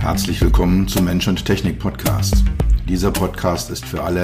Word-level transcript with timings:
Herzlich 0.00 0.40
willkommen 0.40 0.88
zum 0.88 1.04
Mensch 1.04 1.28
und 1.28 1.44
Technik 1.44 1.78
Podcast. 1.78 2.42
Dieser 2.88 3.10
Podcast 3.10 3.68
ist 3.70 3.84
für 3.84 4.02
alle, 4.02 4.22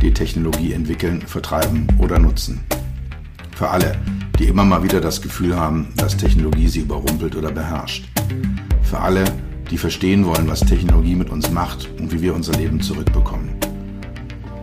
die 0.00 0.14
Technologie 0.14 0.72
entwickeln, 0.72 1.20
vertreiben 1.20 1.86
oder 1.98 2.18
nutzen. 2.18 2.64
Für 3.54 3.68
alle, 3.68 3.98
die 4.38 4.46
immer 4.46 4.64
mal 4.64 4.82
wieder 4.82 4.98
das 4.98 5.20
Gefühl 5.20 5.54
haben, 5.54 5.92
dass 5.98 6.16
Technologie 6.16 6.68
sie 6.68 6.80
überrumpelt 6.80 7.36
oder 7.36 7.52
beherrscht. 7.52 8.08
Für 8.82 9.00
alle, 9.00 9.24
die 9.70 9.76
verstehen 9.76 10.24
wollen, 10.24 10.48
was 10.48 10.60
Technologie 10.60 11.14
mit 11.14 11.28
uns 11.28 11.50
macht 11.50 11.90
und 12.00 12.10
wie 12.12 12.22
wir 12.22 12.34
unser 12.34 12.54
Leben 12.54 12.80
zurückbekommen. 12.80 13.50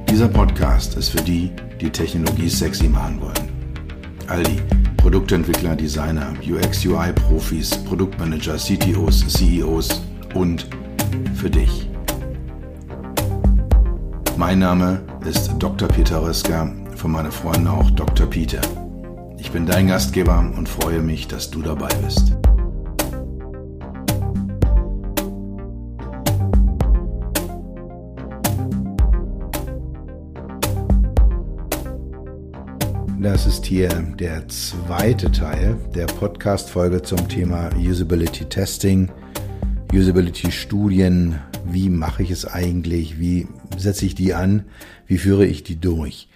Dieser 0.10 0.28
Podcast 0.28 0.98
ist 0.98 1.10
für 1.10 1.22
die, 1.22 1.52
die 1.80 1.92
Technologie 1.92 2.50
sexy 2.50 2.90
machen 2.90 3.22
wollen. 3.22 3.78
All 4.26 4.42
die 4.42 4.60
Produktentwickler, 4.98 5.76
Designer, 5.76 6.34
UX-UI-Profis, 6.44 7.78
Produktmanager, 7.86 8.58
CTOs, 8.58 9.28
CEOs 9.28 10.07
und 10.38 10.68
für 11.34 11.50
dich. 11.50 11.90
Mein 14.38 14.60
Name 14.60 15.02
ist 15.28 15.52
Dr. 15.58 15.88
Peter 15.88 16.22
Röska, 16.22 16.72
von 16.96 17.12
meinen 17.12 17.32
Freunden 17.32 17.68
auch 17.68 17.90
Dr. 17.92 18.28
Peter. 18.28 18.62
Ich 19.40 19.52
bin 19.52 19.66
dein 19.66 19.88
Gastgeber 19.88 20.40
und 20.56 20.70
freue 20.70 21.02
mich, 21.02 21.28
dass 21.28 21.50
du 21.50 21.62
dabei 21.62 21.90
bist. 22.06 22.38
Das 33.20 33.48
ist 33.48 33.66
hier 33.66 33.90
der 33.90 34.48
zweite 34.48 35.32
Teil 35.32 35.76
der 35.96 36.06
Podcast-Folge 36.06 37.02
zum 37.02 37.28
Thema 37.28 37.70
Usability 37.76 38.46
Testing, 38.46 39.10
Usability 39.94 40.52
Studien. 40.52 41.40
Wie 41.66 41.90
mache 41.90 42.24
ich 42.24 42.32
es 42.32 42.46
eigentlich? 42.46 43.20
Wie 43.20 43.48
setze 43.78 44.06
ich 44.06 44.16
die 44.16 44.34
an? 44.34 44.66
Wie 45.06 45.18
führe 45.18 45.46
ich 45.46 45.64
die 45.64 45.80
durch? 45.80 46.28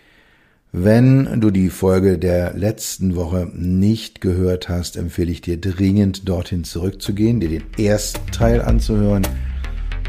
Wenn 0.72 1.42
du 1.42 1.52
die 1.52 1.70
Folge 1.70 2.18
der 2.18 2.54
letzten 2.54 3.16
Woche 3.16 3.52
nicht 3.54 4.22
gehört 4.22 4.70
hast, 4.70 4.96
empfehle 4.96 5.32
ich 5.32 5.42
dir 5.42 5.60
dringend 5.60 6.30
dorthin 6.30 6.64
zurückzugehen, 6.64 7.42
dir 7.42 7.50
den 7.50 7.64
ersten 7.78 8.26
Teil 8.32 8.62
anzuhören 8.62 9.28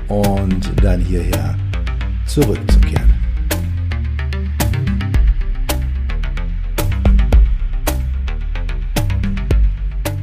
und 0.06 0.60
dann 0.80 1.00
hierher 1.00 1.58
zurückzukehren. 2.26 2.91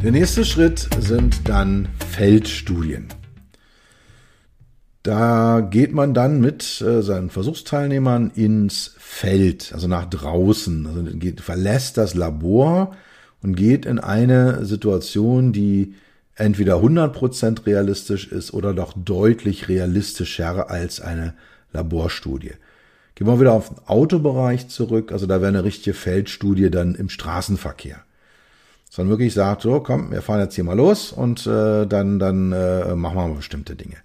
Der 0.01 0.13
nächste 0.13 0.45
Schritt 0.45 0.87
sind 1.01 1.49
dann 1.49 1.89
Feldstudien. 2.07 3.09
Da 5.03 5.59
geht 5.59 5.91
man 5.91 6.13
dann 6.13 6.39
mit 6.39 6.79
äh, 6.79 7.01
seinen 7.01 7.29
Versuchsteilnehmern 7.29 8.31
ins 8.33 8.95
Feld, 8.97 9.73
also 9.73 9.89
nach 9.89 10.05
draußen, 10.05 10.87
also 10.87 11.03
geht, 11.17 11.41
verlässt 11.41 11.97
das 11.97 12.15
Labor 12.15 12.95
und 13.41 13.57
geht 13.57 13.85
in 13.85 13.99
eine 13.99 14.63
Situation, 14.63 15.51
die 15.51 15.95
entweder 16.35 16.75
100% 16.75 17.65
realistisch 17.65 18.31
ist 18.31 18.53
oder 18.53 18.73
doch 18.73 18.93
deutlich 18.95 19.67
realistischer 19.67 20.69
als 20.69 21.01
eine 21.01 21.33
Laborstudie. 21.73 22.53
Gehen 23.15 23.27
wir 23.27 23.41
wieder 23.41 23.51
auf 23.51 23.67
den 23.67 23.79
Autobereich 23.85 24.69
zurück, 24.69 25.11
also 25.11 25.25
da 25.25 25.41
wäre 25.41 25.49
eine 25.49 25.65
richtige 25.65 25.93
Feldstudie 25.93 26.69
dann 26.69 26.95
im 26.95 27.09
Straßenverkehr 27.09 28.05
sondern 28.89 29.11
wirklich 29.11 29.33
sagt, 29.33 29.61
so 29.61 29.79
komm, 29.79 30.11
wir 30.11 30.21
fahren 30.21 30.41
jetzt 30.41 30.55
hier 30.55 30.63
mal 30.63 30.75
los 30.75 31.11
und 31.11 31.45
äh, 31.45 31.85
dann, 31.85 32.19
dann 32.19 32.51
äh, 32.51 32.95
machen 32.95 33.17
wir 33.17 33.27
mal 33.27 33.35
bestimmte 33.35 33.75
Dinge. 33.75 33.97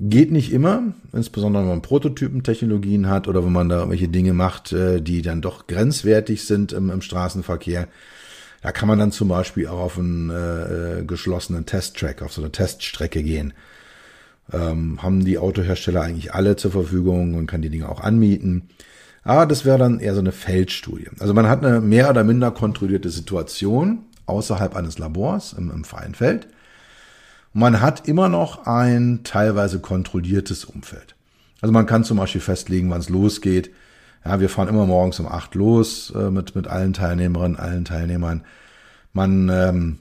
Geht 0.00 0.32
nicht 0.32 0.52
immer, 0.52 0.82
insbesondere 1.12 1.62
wenn 1.62 1.70
man 1.70 1.82
Prototypentechnologien 1.82 3.08
hat 3.08 3.28
oder 3.28 3.44
wenn 3.44 3.52
man 3.52 3.68
da 3.68 3.76
irgendwelche 3.76 4.08
Dinge 4.08 4.32
macht, 4.32 4.72
äh, 4.72 5.00
die 5.00 5.22
dann 5.22 5.40
doch 5.40 5.68
grenzwertig 5.68 6.44
sind 6.44 6.72
im, 6.72 6.90
im 6.90 7.02
Straßenverkehr. 7.02 7.86
Da 8.62 8.72
kann 8.72 8.88
man 8.88 8.98
dann 8.98 9.12
zum 9.12 9.28
Beispiel 9.28 9.68
auch 9.68 9.78
auf 9.80 9.98
einen 9.98 10.30
äh, 10.30 11.00
äh 11.00 11.04
geschlossenen 11.04 11.66
Testtrack, 11.66 12.22
auf 12.22 12.32
so 12.32 12.42
eine 12.42 12.50
Teststrecke 12.50 13.22
gehen. 13.22 13.52
Ähm, 14.52 15.00
haben 15.02 15.24
die 15.24 15.38
Autohersteller 15.38 16.02
eigentlich 16.02 16.34
alle 16.34 16.56
zur 16.56 16.72
Verfügung 16.72 17.34
und 17.34 17.46
kann 17.46 17.62
die 17.62 17.70
Dinge 17.70 17.88
auch 17.88 18.00
anmieten. 18.00 18.68
Aber 19.24 19.46
das 19.46 19.64
wäre 19.64 19.78
dann 19.78 20.00
eher 20.00 20.14
so 20.14 20.20
eine 20.20 20.32
Feldstudie. 20.32 21.08
Also 21.20 21.32
man 21.32 21.48
hat 21.48 21.64
eine 21.64 21.80
mehr 21.80 22.10
oder 22.10 22.24
minder 22.24 22.50
kontrollierte 22.50 23.10
Situation 23.10 24.00
außerhalb 24.26 24.74
eines 24.74 24.98
Labors 24.98 25.52
im, 25.52 25.70
im 25.70 25.84
freien 25.84 26.14
Feld. 26.14 26.48
Man 27.52 27.80
hat 27.80 28.08
immer 28.08 28.28
noch 28.28 28.66
ein 28.66 29.20
teilweise 29.24 29.78
kontrolliertes 29.78 30.64
Umfeld. 30.64 31.14
Also 31.60 31.72
man 31.72 31.86
kann 31.86 32.02
zum 32.02 32.16
Beispiel 32.16 32.40
festlegen, 32.40 32.90
wann 32.90 33.00
es 33.00 33.08
losgeht. 33.08 33.70
Ja, 34.24 34.40
wir 34.40 34.48
fahren 34.48 34.68
immer 34.68 34.86
morgens 34.86 35.20
um 35.20 35.26
acht 35.26 35.54
los 35.54 36.12
äh, 36.16 36.30
mit, 36.30 36.56
mit 36.56 36.66
allen 36.66 36.92
Teilnehmerinnen, 36.92 37.58
allen 37.58 37.84
Teilnehmern. 37.84 38.44
Man 39.12 39.48
ähm, 39.48 39.98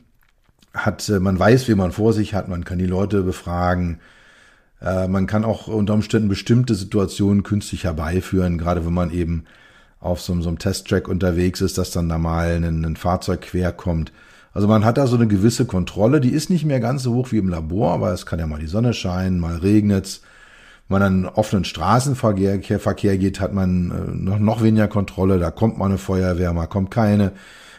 hat, 0.73 1.07
äh, 1.09 1.19
man 1.19 1.37
weiß, 1.37 1.67
wie 1.67 1.75
man 1.75 1.91
vor 1.91 2.13
sich 2.13 2.33
hat, 2.33 2.47
man 2.47 2.63
kann 2.63 2.79
die 2.79 2.85
Leute 2.85 3.23
befragen. 3.23 3.99
Äh, 4.81 5.07
man 5.07 5.27
kann 5.27 5.45
auch 5.45 5.67
unter 5.67 5.93
Umständen 5.93 6.29
bestimmte 6.29 6.75
Situationen 6.75 7.43
künstlich 7.43 7.83
herbeiführen, 7.83 8.57
gerade 8.57 8.85
wenn 8.85 8.93
man 8.93 9.11
eben 9.11 9.45
auf 9.99 10.21
so, 10.21 10.39
so 10.41 10.49
einem 10.49 10.59
Testtrack 10.59 11.07
unterwegs 11.07 11.61
ist, 11.61 11.77
dass 11.77 11.91
dann 11.91 12.09
da 12.09 12.17
mal 12.17 12.55
ein, 12.55 12.83
ein 12.83 12.95
Fahrzeug 12.95 13.41
quer 13.41 13.71
kommt. 13.71 14.11
Also 14.53 14.67
man 14.67 14.83
hat 14.83 14.97
da 14.97 15.07
so 15.07 15.15
eine 15.15 15.27
gewisse 15.27 15.65
Kontrolle, 15.65 16.19
die 16.19 16.31
ist 16.31 16.49
nicht 16.49 16.65
mehr 16.65 16.79
ganz 16.79 17.03
so 17.03 17.13
hoch 17.13 17.31
wie 17.31 17.37
im 17.37 17.47
Labor, 17.47 17.93
aber 17.93 18.11
es 18.11 18.25
kann 18.25 18.39
ja 18.39 18.47
mal 18.47 18.59
die 18.59 18.67
Sonne 18.67 18.93
scheinen, 18.93 19.39
mal 19.39 19.57
regnet's. 19.57 20.21
Wenn 20.89 20.99
man 20.99 21.03
an 21.03 21.25
offenen 21.25 21.63
Straßenverkehr 21.63 22.79
Verkehr 22.79 23.17
geht, 23.17 23.39
hat 23.39 23.53
man 23.53 23.91
äh, 23.91 24.11
noch, 24.13 24.39
noch 24.39 24.63
weniger 24.63 24.89
Kontrolle. 24.89 25.39
Da 25.39 25.51
kommt 25.51 25.77
mal 25.77 25.85
eine 25.85 25.97
Feuerwehr, 25.97 26.51
mal 26.53 26.67
kommt 26.67 26.91
keine. 26.91 27.31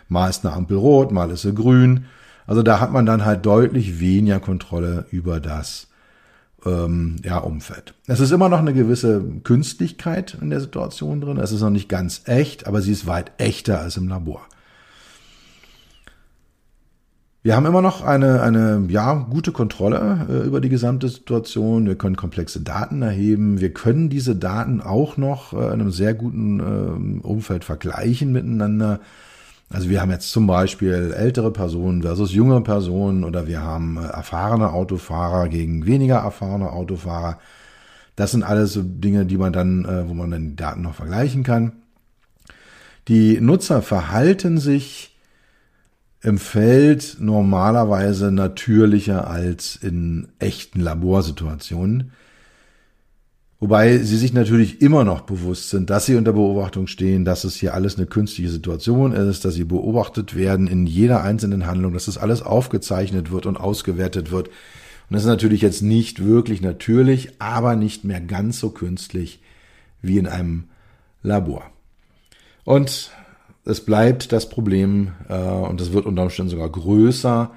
Mal 0.09 0.31
ist 0.31 0.47
eine 0.47 0.55
Ampel 0.55 0.77
rot, 0.77 1.13
mal 1.13 1.31
ist 1.31 1.43
sie 1.43 1.55
grün. 1.55 2.07
Also 2.47 2.63
da 2.63 2.81
hat 2.81 2.93
man 2.93 3.07
dann 3.07 3.25
halt 3.25 3.45
deutlich 3.45 4.01
weniger 4.01 4.41
Kontrolle 4.41 5.07
über 5.11 5.41
das, 5.41 5.89
ähm, 6.65 7.17
ja, 7.25 7.39
Umfeld. 7.39 7.95
Es 8.07 8.21
ist 8.21 8.31
immer 8.31 8.49
noch 8.49 8.59
eine 8.59 8.75
gewisse 8.75 9.23
Künstlichkeit 9.45 10.37
in 10.41 10.51
der 10.51 10.61
Situation 10.61 11.21
drin. 11.21 11.39
Es 11.39 11.53
ist 11.53 11.61
noch 11.61 11.71
nicht 11.71 11.89
ganz 11.89 12.23
echt, 12.27 12.67
aber 12.67 12.83
sie 12.83 12.93
ist 12.93 13.07
weit 13.07 13.33
echter 13.39 13.81
als 13.81 13.97
im 13.97 14.09
Labor. 14.09 14.43
Wir 17.45 17.57
haben 17.57 17.67
immer 17.67 17.83
noch 17.83 18.05
eine, 18.05 18.41
eine 18.41 18.85
ja, 18.89 19.15
gute 19.15 19.51
Kontrolle 19.51 20.27
äh, 20.31 20.47
über 20.47 20.61
die 20.61 20.69
gesamte 20.69 21.09
Situation. 21.09 21.87
Wir 21.87 21.97
können 21.97 22.15
komplexe 22.15 22.61
Daten 22.61 23.03
erheben. 23.03 23.61
Wir 23.61 23.73
können 23.73 24.09
diese 24.09 24.37
Daten 24.37 24.81
auch 24.81 25.17
noch 25.17 25.53
äh, 25.53 25.57
in 25.57 25.73
einem 25.73 25.91
sehr 25.91 26.15
guten 26.15 26.61
äh, 26.61 27.27
Umfeld 27.27 27.65
vergleichen 27.65 28.31
miteinander. 28.31 29.01
Also 29.73 29.89
wir 29.89 30.03
haben 30.03 30.11
jetzt 30.11 30.31
zum 30.31 30.47
Beispiel 30.47 31.15
ältere 31.17 31.51
Personen 31.51 32.03
versus 32.03 32.33
junge 32.33 32.61
Personen 32.61 33.25
oder 33.25 33.47
wir 33.47 33.63
haben 33.63 33.97
äh, 33.97 34.07
erfahrene 34.07 34.73
Autofahrer 34.73 35.49
gegen 35.49 35.87
weniger 35.87 36.17
erfahrene 36.17 36.71
Autofahrer. 36.71 37.39
Das 38.15 38.33
sind 38.33 38.43
alles 38.43 38.75
so 38.75 38.83
Dinge, 38.85 39.25
die 39.25 39.39
man 39.39 39.53
dann, 39.53 39.87
äh, 39.87 40.09
wo 40.09 40.15
man 40.15 40.31
dann 40.31 40.51
die 40.51 40.57
Daten 40.57 40.83
noch 40.83 40.95
vergleichen 40.95 41.43
kann. 41.43 41.73
Die 43.09 43.41
Nutzer 43.41 43.81
verhalten 43.81 44.59
sich 44.59 45.17
im 46.21 46.39
Feld 46.39 47.17
normalerweise 47.19 48.31
natürlicher 48.31 49.29
als 49.29 49.75
in 49.77 50.29
echten 50.39 50.81
Laborsituationen. 50.81 52.13
Wobei 53.63 53.99
sie 53.99 54.17
sich 54.17 54.33
natürlich 54.33 54.83
immer 54.83 55.05
noch 55.05 55.21
bewusst 55.21 55.71
sind, 55.71 55.89
dass 55.89 56.07
sie 56.07 56.17
unter 56.17 56.33
Beobachtung 56.33 56.89
stehen, 56.89 57.25
dass 57.25 57.45
es 57.45 57.55
hier 57.55 57.75
alles 57.75 57.97
eine 57.97 58.07
künstliche 58.07 58.51
Situation 58.51 59.13
ist, 59.13 59.45
dass 59.45 59.55
sie 59.55 59.63
beobachtet 59.63 60.35
werden 60.35 60.67
in 60.67 60.85
jeder 60.85 61.23
einzelnen 61.23 61.65
Handlung, 61.65 61.93
dass 61.93 62.07
das 62.07 62.19
alles 62.19 62.43
aufgezeichnet 62.43 63.31
wird 63.31 63.47
und 63.47 63.57
ausgewertet 63.57 64.33
wird. 64.33 64.49
Und 64.49 64.55
das 65.11 65.23
ist 65.23 65.29
natürlich 65.29 65.61
jetzt 65.61 65.81
nicht 65.81 66.25
wirklich 66.25 66.61
natürlich, 66.61 67.41
aber 67.41 67.77
nicht 67.77 68.03
mehr 68.03 68.21
ganz 68.21 68.59
so 68.59 68.71
künstlich 68.71 69.41
wie 70.01 70.19
in 70.19 70.27
einem 70.27 70.65
Labor. 71.23 71.63
Und 72.65 73.13
es 73.65 73.81
bleibt 73.81 74.33
das 74.33 74.49
Problem, 74.49 75.13
äh, 75.29 75.39
und 75.39 75.81
das 75.81 75.93
wird 75.93 76.07
unter 76.07 76.23
Umständen 76.23 76.51
sogar 76.51 76.69
größer, 76.69 77.53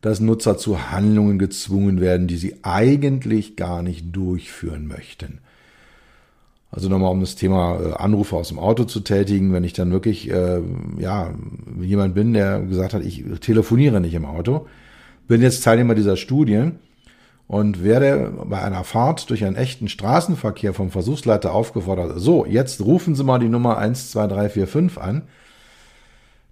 dass 0.00 0.20
Nutzer 0.20 0.58
zu 0.58 0.90
Handlungen 0.90 1.38
gezwungen 1.38 2.00
werden, 2.00 2.28
die 2.28 2.36
sie 2.36 2.56
eigentlich 2.62 3.56
gar 3.56 3.82
nicht 3.82 4.14
durchführen 4.14 4.86
möchten. 4.86 5.40
Also 6.70 6.88
nochmal 6.88 7.12
um 7.12 7.20
das 7.20 7.34
Thema 7.34 7.80
äh, 7.80 7.92
Anrufe 7.94 8.36
aus 8.36 8.48
dem 8.48 8.58
Auto 8.58 8.84
zu 8.84 9.00
tätigen, 9.00 9.52
wenn 9.52 9.64
ich 9.64 9.72
dann 9.72 9.90
wirklich 9.90 10.30
äh, 10.30 10.60
ja 10.98 11.34
jemand 11.80 12.14
bin, 12.14 12.34
der 12.34 12.60
gesagt 12.60 12.92
hat, 12.92 13.02
ich 13.02 13.24
telefoniere 13.40 14.00
nicht 14.00 14.14
im 14.14 14.26
Auto, 14.26 14.66
bin 15.26 15.40
jetzt 15.40 15.64
Teilnehmer 15.64 15.94
dieser 15.94 16.16
Studie 16.16 16.72
und 17.46 17.82
werde 17.82 18.32
bei 18.44 18.62
einer 18.62 18.84
Fahrt 18.84 19.30
durch 19.30 19.44
einen 19.44 19.56
echten 19.56 19.88
Straßenverkehr 19.88 20.74
vom 20.74 20.90
Versuchsleiter 20.90 21.54
aufgefordert, 21.54 22.20
so, 22.20 22.44
jetzt 22.44 22.82
rufen 22.82 23.14
Sie 23.14 23.24
mal 23.24 23.38
die 23.38 23.48
Nummer 23.48 23.78
12345 23.78 24.98
an, 25.00 25.22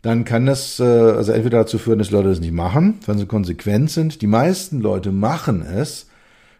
dann 0.06 0.24
kann 0.24 0.46
das 0.46 0.78
äh, 0.78 0.84
also 0.84 1.32
entweder 1.32 1.58
dazu 1.58 1.78
führen, 1.78 1.98
dass 1.98 2.12
Leute 2.12 2.28
das 2.28 2.38
nicht 2.38 2.52
machen, 2.52 3.00
wenn 3.06 3.18
sie 3.18 3.26
konsequent 3.26 3.90
sind. 3.90 4.22
Die 4.22 4.28
meisten 4.28 4.80
Leute 4.80 5.10
machen 5.10 5.62
es, 5.62 6.06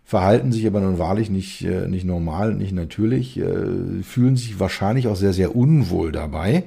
verhalten 0.04 0.50
sich 0.50 0.66
aber 0.66 0.81
nun 0.81 0.98
wahrlich 0.98 1.31
nicht, 1.31 1.62
äh, 1.64 1.87
nicht 1.87 2.04
normal, 2.04 2.54
nicht 2.54 2.72
natürlich, 2.72 3.38
äh, 3.38 4.02
fühlen 4.02 4.37
sich 4.37 4.58
wahrscheinlich 4.58 5.06
auch 5.06 5.14
sehr, 5.14 5.32
sehr 5.32 5.54
unwohl 5.54 6.10
dabei. 6.10 6.64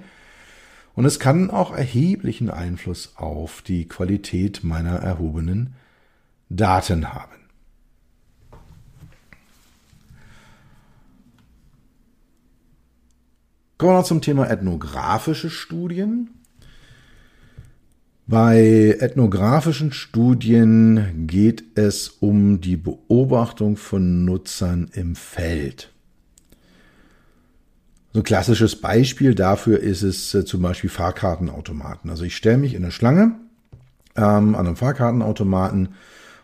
Und 0.96 1.04
es 1.04 1.20
kann 1.20 1.50
auch 1.50 1.76
erheblichen 1.76 2.50
Einfluss 2.50 3.12
auf 3.18 3.62
die 3.62 3.86
Qualität 3.86 4.64
meiner 4.64 5.00
erhobenen 5.00 5.74
Daten 6.48 7.14
haben. 7.14 7.36
Kommen 13.78 13.92
wir 13.92 13.98
noch 13.98 14.06
zum 14.06 14.22
Thema 14.22 14.50
ethnografische 14.50 15.50
Studien. 15.50 16.39
Bei 18.30 18.96
ethnografischen 19.00 19.92
Studien 19.92 21.26
geht 21.26 21.64
es 21.74 22.10
um 22.10 22.62
die 22.62 22.78
Beobachtung 22.78 23.76
von 23.76 24.24
Nutzern 24.24 24.92
im 24.94 25.16
Feld. 25.16 25.92
So 28.14 28.20
ein 28.20 28.24
klassisches 28.24 28.76
Beispiel 28.76 29.34
dafür 29.34 29.80
ist 29.80 30.04
es 30.04 30.36
äh, 30.36 30.46
zum 30.46 30.62
Beispiel 30.62 30.92
Fahrkartenautomaten. 30.92 32.12
Also 32.12 32.24
ich 32.24 32.36
stelle 32.36 32.60
mich 32.60 32.76
in 32.76 32.84
eine 32.84 32.92
Schlange 32.92 33.34
ähm, 34.16 34.54
an 34.54 34.68
einem 34.68 34.76
Fahrkartenautomaten 34.76 35.96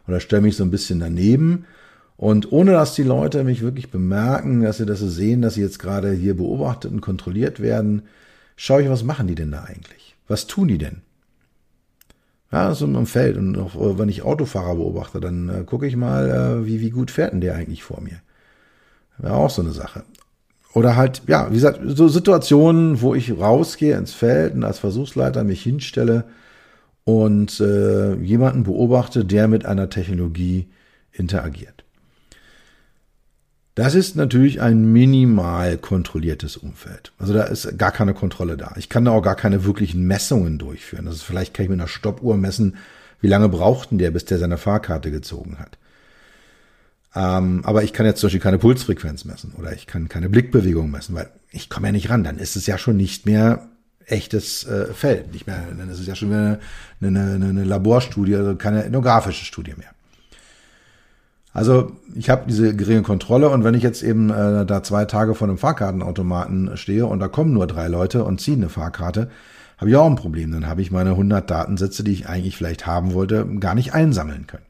oder 0.07 0.19
stelle 0.19 0.41
mich 0.41 0.57
so 0.57 0.63
ein 0.63 0.71
bisschen 0.71 0.99
daneben 0.99 1.65
und 2.17 2.51
ohne 2.51 2.71
dass 2.71 2.95
die 2.95 3.03
Leute 3.03 3.43
mich 3.43 3.61
wirklich 3.61 3.91
bemerken, 3.91 4.63
dass 4.63 4.77
sie 4.77 4.87
das 4.87 5.01
sehen, 5.01 5.43
dass 5.43 5.53
sie 5.53 5.61
jetzt 5.61 5.77
gerade 5.77 6.13
hier 6.13 6.35
beobachtet 6.35 6.91
und 6.91 7.01
kontrolliert 7.01 7.59
werden, 7.59 8.07
schaue 8.55 8.81
ich, 8.81 8.89
was 8.89 9.03
machen 9.03 9.27
die 9.27 9.35
denn 9.35 9.51
da 9.51 9.65
eigentlich? 9.65 10.15
Was 10.27 10.47
tun 10.47 10.67
die 10.67 10.79
denn? 10.79 11.03
Ja, 12.55 12.73
so 12.73 12.85
im 12.85 13.05
Feld. 13.05 13.35
Und 13.35 13.57
auch 13.57 13.75
äh, 13.75 13.99
wenn 13.99 14.07
ich 14.07 14.23
Autofahrer 14.23 14.75
beobachte, 14.75 15.19
dann 15.19 15.49
äh, 15.49 15.63
gucke 15.65 15.87
ich 15.87 15.97
mal, 15.97 16.29
äh, 16.29 16.65
wie, 16.65 16.79
wie 16.79 16.89
gut 16.89 17.11
fährt 17.11 17.33
denn 17.33 17.41
der 17.41 17.55
eigentlich 17.55 17.83
vor 17.83 17.99
mir? 17.99 18.21
Wäre 19.17 19.35
auch 19.35 19.49
so 19.49 19.61
eine 19.61 19.71
Sache. 19.71 20.03
Oder 20.73 20.95
halt, 20.95 21.23
ja, 21.27 21.49
wie 21.49 21.55
gesagt, 21.55 21.81
so 21.83 22.07
Situationen, 22.07 23.01
wo 23.01 23.13
ich 23.13 23.37
rausgehe 23.37 23.97
ins 23.97 24.13
Feld 24.13 24.53
und 24.53 24.63
als 24.63 24.79
Versuchsleiter 24.79 25.43
mich 25.43 25.63
hinstelle 25.63 26.23
und 27.03 27.59
äh, 27.59 28.15
jemanden 28.15 28.63
beobachte, 28.63 29.25
der 29.25 29.49
mit 29.49 29.65
einer 29.65 29.89
Technologie 29.89 30.69
interagiert. 31.11 31.84
Das 33.75 33.93
ist 33.93 34.15
natürlich 34.15 34.61
ein 34.61 34.93
minimal 34.93 35.77
kontrolliertes 35.77 36.55
Umfeld. 36.55 37.11
Also 37.19 37.33
da 37.33 37.43
ist 37.43 37.77
gar 37.77 37.91
keine 37.91 38.13
Kontrolle 38.13 38.55
da. 38.55 38.73
Ich 38.77 38.87
kann 38.87 39.03
da 39.03 39.11
auch 39.11 39.21
gar 39.21 39.35
keine 39.35 39.65
wirklichen 39.65 40.07
Messungen 40.07 40.57
durchführen. 40.57 41.07
Ist, 41.07 41.23
vielleicht 41.23 41.53
kann 41.53 41.65
ich 41.65 41.69
mit 41.69 41.79
einer 41.79 41.89
Stoppuhr 41.89 42.37
messen, 42.37 42.77
wie 43.19 43.27
lange 43.27 43.49
brauchten 43.49 43.97
der, 43.97 44.11
bis 44.11 44.23
der 44.23 44.39
seine 44.39 44.57
Fahrkarte 44.57 45.11
gezogen 45.11 45.59
hat. 45.59 45.77
Ähm, 47.15 47.61
aber 47.65 47.83
ich 47.83 47.91
kann 47.91 48.05
jetzt 48.05 48.21
zum 48.21 48.27
Beispiel 48.27 48.41
keine 48.41 48.59
Pulsfrequenz 48.59 49.25
messen 49.25 49.53
oder 49.57 49.73
ich 49.73 49.87
kann 49.87 50.07
keine 50.07 50.29
Blickbewegung 50.29 50.89
messen, 50.89 51.13
weil 51.13 51.29
ich 51.51 51.69
komme 51.69 51.87
ja 51.87 51.91
nicht 51.91 52.09
ran. 52.09 52.23
Dann 52.23 52.37
ist 52.37 52.55
es 52.55 52.67
ja 52.67 52.77
schon 52.77 52.95
nicht 52.95 53.25
mehr 53.25 53.67
echtes 54.05 54.65
äh, 54.65 54.93
Feld. 54.93 55.33
Nicht 55.33 55.47
mehr, 55.47 55.61
dann 55.77 55.89
ist 55.89 55.99
es 55.99 56.07
ja 56.07 56.15
schon 56.15 56.29
wieder 56.29 56.59
eine, 57.01 57.19
eine, 57.19 57.45
eine 57.45 57.63
Laborstudie, 57.65 58.35
also 58.35 58.55
keine 58.55 58.85
ethnografische 58.85 59.43
Studie 59.43 59.73
mehr. 59.77 59.91
Also 61.55 61.93
ich 62.13 62.29
habe 62.29 62.43
diese 62.49 62.75
geringe 62.75 63.01
Kontrolle 63.01 63.49
und 63.49 63.63
wenn 63.63 63.75
ich 63.75 63.81
jetzt 63.81 64.03
eben 64.03 64.29
äh, 64.29 64.65
da 64.65 64.83
zwei 64.83 65.05
Tage 65.05 65.35
vor 65.35 65.47
einem 65.47 65.57
Fahrkartenautomaten 65.57 66.75
stehe 66.75 67.05
und 67.05 67.19
da 67.21 67.29
kommen 67.29 67.53
nur 67.53 67.65
drei 67.65 67.87
Leute 67.87 68.25
und 68.25 68.41
ziehen 68.41 68.57
eine 68.57 68.67
Fahrkarte, 68.67 69.29
habe 69.77 69.89
ich 69.89 69.95
auch 69.95 70.05
ein 70.05 70.17
Problem. 70.17 70.51
Dann 70.51 70.67
habe 70.67 70.81
ich 70.81 70.91
meine 70.91 71.11
100 71.11 71.49
Datensätze, 71.49 72.03
die 72.03 72.11
ich 72.11 72.27
eigentlich 72.27 72.57
vielleicht 72.57 72.85
haben 72.85 73.13
wollte, 73.13 73.47
gar 73.61 73.73
nicht 73.73 73.93
einsammeln 73.93 74.47
können. 74.47 74.65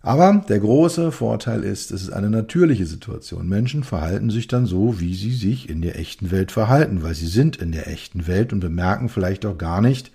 Aber 0.00 0.42
der 0.48 0.58
große 0.58 1.12
Vorteil 1.12 1.62
ist, 1.64 1.90
es 1.90 2.00
ist 2.00 2.12
eine 2.12 2.30
natürliche 2.30 2.86
Situation. 2.86 3.46
Menschen 3.46 3.84
verhalten 3.84 4.30
sich 4.30 4.48
dann 4.48 4.64
so, 4.64 5.00
wie 5.00 5.14
sie 5.14 5.34
sich 5.34 5.68
in 5.68 5.82
der 5.82 5.98
echten 5.98 6.30
Welt 6.30 6.50
verhalten, 6.50 7.02
weil 7.02 7.12
sie 7.12 7.26
sind 7.26 7.56
in 7.56 7.72
der 7.72 7.88
echten 7.88 8.26
Welt 8.26 8.54
und 8.54 8.60
bemerken 8.60 9.10
vielleicht 9.10 9.44
auch 9.44 9.58
gar 9.58 9.82
nicht, 9.82 10.12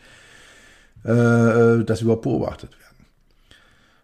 äh, 1.04 1.84
dass 1.84 2.00
sie 2.00 2.06
überhaupt 2.06 2.24
beobachtet 2.24 2.72
werden. 2.72 2.83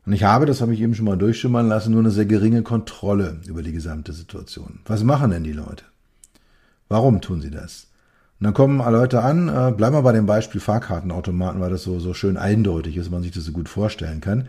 Und 0.10 0.16
ich 0.16 0.24
habe, 0.24 0.48
das 0.48 0.60
habe 0.60 0.74
ich 0.74 0.82
eben 0.82 0.96
schon 0.96 1.06
mal 1.06 1.20
durchschimmern 1.20 1.68
lassen, 1.68 1.92
nur 1.92 2.00
eine 2.00 2.10
sehr 2.10 2.26
geringe 2.26 2.64
Kontrolle 2.64 3.38
über 3.46 3.62
die 3.62 3.74
gesamte 3.74 4.12
Situation. 4.12 4.80
Was 4.88 5.04
machen 5.04 5.30
denn 5.30 5.44
die 5.44 5.54
Leute? 5.54 5.84
Warum 6.88 7.22
tun 7.22 7.42
sie 7.42 7.52
das? 7.52 7.86
Und 8.40 8.46
dann 8.46 8.56
kommen 8.56 8.80
Leute 8.80 9.22
an, 9.22 9.50
äh, 9.50 9.72
bleiben 9.72 9.96
wir 9.96 10.02
bei 10.02 10.12
dem 10.12 10.26
Beispiel 10.26 10.62
Fahrkartenautomaten, 10.62 11.62
weil 11.62 11.70
das 11.70 11.84
so, 11.84 12.00
so 12.00 12.16
schön 12.16 12.38
eindeutig 12.38 12.98
ist, 12.98 13.12
man 13.12 13.22
sich 13.22 13.34
das 13.34 13.44
so 13.44 13.52
gut 13.52 13.70
vorstellen 13.70 14.20
kann. 14.20 14.48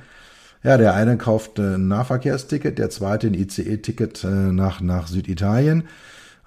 Ja, 0.62 0.78
der 0.78 0.94
eine 0.94 1.18
kauft 1.18 1.58
ein 1.58 1.88
Nahverkehrsticket, 1.88 2.78
der 2.78 2.88
zweite 2.88 3.26
ein 3.26 3.34
ICE-Ticket 3.34 4.24
äh, 4.24 4.28
nach, 4.28 4.80
nach 4.80 5.08
Süditalien. 5.08 5.84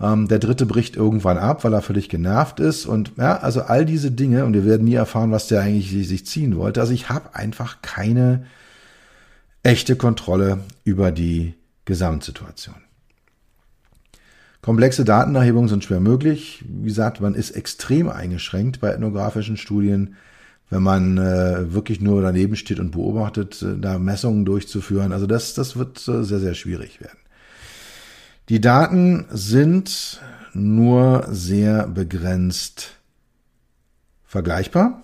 Ähm, 0.01 0.27
der 0.27 0.39
dritte 0.39 0.65
bricht 0.65 0.95
irgendwann 0.95 1.37
ab, 1.37 1.63
weil 1.63 1.73
er 1.73 1.83
völlig 1.83 2.09
genervt 2.09 2.59
ist. 2.59 2.87
Und 2.87 3.11
ja, 3.17 3.37
also 3.37 3.61
all 3.61 3.85
diese 3.85 4.09
Dinge, 4.09 4.43
und 4.43 4.55
wir 4.55 4.65
werden 4.65 4.85
nie 4.85 4.95
erfahren, 4.95 5.29
was 5.29 5.49
der 5.49 5.61
eigentlich 5.61 5.91
sich 6.07 6.25
ziehen 6.25 6.55
wollte. 6.57 6.81
Also 6.81 6.93
ich 6.93 7.09
habe 7.09 7.35
einfach 7.35 7.83
keine 7.83 8.45
echte 9.63 9.95
Kontrolle 9.95 10.59
über 10.83 11.11
die 11.11 11.55
Gesamtsituation. 11.85 12.75
Komplexe 14.61 15.03
Datenerhebungen 15.03 15.67
sind 15.67 15.83
schwer 15.83 15.99
möglich. 15.99 16.63
Wie 16.67 16.87
gesagt, 16.87 17.19
man 17.19 17.35
ist 17.35 17.51
extrem 17.51 18.07
eingeschränkt 18.07 18.79
bei 18.79 18.89
ethnografischen 18.89 19.57
Studien 19.57 20.15
wenn 20.73 20.81
man 20.81 21.17
äh, 21.19 21.71
wirklich 21.71 22.01
nur 22.01 22.23
daneben 22.23 22.55
steht 22.55 22.79
und 22.79 22.91
beobachtet, 22.91 23.61
äh, 23.61 23.77
da 23.77 23.99
Messungen 23.99 24.43
durchzuführen. 24.43 25.11
Also 25.11 25.27
das, 25.27 25.53
das 25.53 25.75
wird 25.75 26.05
äh, 26.07 26.23
sehr, 26.23 26.39
sehr 26.39 26.55
schwierig 26.55 26.99
werden. 26.99 27.19
Die 28.49 28.59
Daten 28.59 29.25
sind 29.29 30.19
nur 30.53 31.27
sehr 31.29 31.87
begrenzt 31.87 32.95
vergleichbar. 34.25 35.03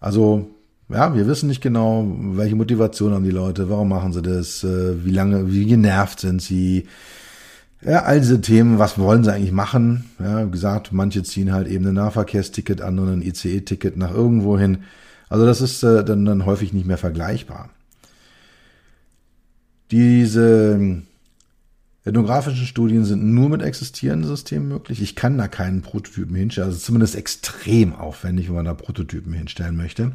Also, 0.00 0.53
ja, 0.88 1.14
wir 1.14 1.26
wissen 1.26 1.48
nicht 1.48 1.62
genau, 1.62 2.06
welche 2.36 2.56
Motivation 2.56 3.12
haben 3.12 3.24
die 3.24 3.30
Leute, 3.30 3.70
warum 3.70 3.88
machen 3.88 4.12
sie 4.12 4.22
das, 4.22 4.64
äh, 4.64 5.04
wie 5.04 5.10
lange, 5.10 5.50
wie 5.50 5.66
genervt 5.66 6.20
sind 6.20 6.42
sie, 6.42 6.86
ja, 7.84 8.02
all 8.04 8.20
diese 8.20 8.40
Themen, 8.40 8.78
was 8.78 8.98
wollen 8.98 9.24
sie 9.24 9.32
eigentlich 9.32 9.52
machen? 9.52 10.10
Ja, 10.18 10.46
wie 10.46 10.50
gesagt, 10.50 10.92
manche 10.92 11.22
ziehen 11.22 11.52
halt 11.52 11.68
eben 11.68 11.86
ein 11.86 11.94
Nahverkehrsticket, 11.94 12.80
andere 12.80 13.12
ein 13.12 13.22
ICE-Ticket 13.22 13.96
nach 13.96 14.10
irgendwo 14.10 14.58
hin. 14.58 14.84
Also 15.28 15.44
das 15.44 15.60
ist 15.60 15.82
äh, 15.82 16.04
dann, 16.04 16.24
dann 16.24 16.46
häufig 16.46 16.72
nicht 16.72 16.86
mehr 16.86 16.96
vergleichbar. 16.96 17.68
Diese 19.90 20.74
ähm, 20.74 21.02
ethnografischen 22.04 22.66
Studien 22.66 23.04
sind 23.04 23.22
nur 23.24 23.50
mit 23.50 23.62
existierenden 23.62 24.28
Systemen 24.28 24.68
möglich. 24.68 25.02
Ich 25.02 25.14
kann 25.14 25.36
da 25.36 25.48
keinen 25.48 25.82
Prototypen 25.82 26.34
hinstellen, 26.36 26.68
also 26.68 26.78
zumindest 26.78 27.16
extrem 27.16 27.94
aufwendig, 27.94 28.48
wenn 28.48 28.54
man 28.54 28.64
da 28.64 28.74
Prototypen 28.74 29.32
hinstellen 29.34 29.76
möchte. 29.76 30.12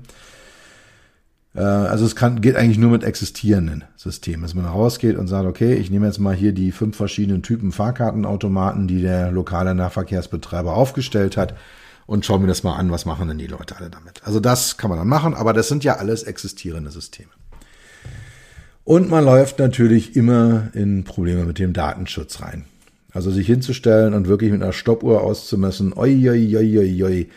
Äh, 1.55 1.61
also 1.61 2.05
es 2.05 2.15
kann, 2.15 2.41
geht 2.41 2.55
eigentlich 2.55 2.77
nur 2.77 2.91
mit 2.91 3.03
existierenden 3.03 3.83
Systemen, 3.95 4.41
dass 4.43 4.53
man 4.53 4.65
rausgeht 4.65 5.17
und 5.17 5.27
sagt, 5.27 5.47
okay, 5.47 5.73
ich 5.75 5.89
nehme 5.89 6.05
jetzt 6.05 6.19
mal 6.19 6.35
hier 6.35 6.53
die 6.53 6.71
fünf 6.71 6.97
verschiedenen 6.97 7.43
Typen 7.43 7.71
Fahrkartenautomaten, 7.71 8.87
die 8.87 9.01
der 9.01 9.31
lokale 9.31 9.75
Nahverkehrsbetreiber 9.75 10.73
aufgestellt 10.73 11.37
hat 11.37 11.55
und 12.05 12.25
schaue 12.25 12.39
mir 12.39 12.47
das 12.47 12.63
mal 12.63 12.75
an, 12.75 12.91
was 12.91 13.05
machen 13.05 13.27
denn 13.27 13.37
die 13.37 13.47
Leute 13.47 13.77
alle 13.77 13.89
damit. 13.89 14.21
Also 14.23 14.39
das 14.39 14.77
kann 14.77 14.89
man 14.89 14.99
dann 14.99 15.07
machen, 15.07 15.33
aber 15.33 15.53
das 15.53 15.67
sind 15.67 15.83
ja 15.83 15.97
alles 15.97 16.23
existierende 16.23 16.91
Systeme. 16.91 17.29
Und 18.83 19.09
man 19.09 19.23
läuft 19.23 19.59
natürlich 19.59 20.15
immer 20.15 20.69
in 20.73 21.03
Probleme 21.03 21.45
mit 21.45 21.59
dem 21.59 21.73
Datenschutz 21.73 22.41
rein. 22.41 22.65
Also 23.11 23.29
sich 23.29 23.45
hinzustellen 23.45 24.15
und 24.15 24.27
wirklich 24.27 24.51
mit 24.51 24.63
einer 24.63 24.73
Stoppuhr 24.73 25.21
auszumessen, 25.21 25.93
oi, 25.93 26.29
oi, 26.29 26.57
oi, 26.57 26.79
oi, 26.79 27.03
oi 27.03 27.29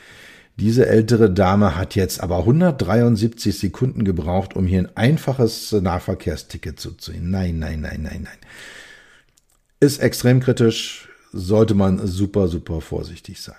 diese 0.57 0.87
ältere 0.87 1.31
Dame 1.31 1.77
hat 1.77 1.95
jetzt 1.95 2.23
aber 2.23 2.39
173 2.39 3.59
Sekunden 3.59 4.05
gebraucht, 4.05 4.55
um 4.55 4.67
hier 4.67 4.81
ein 4.81 4.97
einfaches 4.97 5.73
Nahverkehrsticket 5.73 6.79
zu 6.79 6.93
ziehen. 6.93 7.31
Nein, 7.31 7.59
nein, 7.59 7.81
nein, 7.81 8.03
nein, 8.03 8.23
nein. 8.25 8.39
Ist 9.81 9.99
extrem 10.01 10.41
kritisch, 10.41 11.09
sollte 11.33 11.75
man 11.75 12.07
super, 12.07 12.49
super 12.49 12.81
vorsichtig 12.81 13.41
sein. 13.41 13.55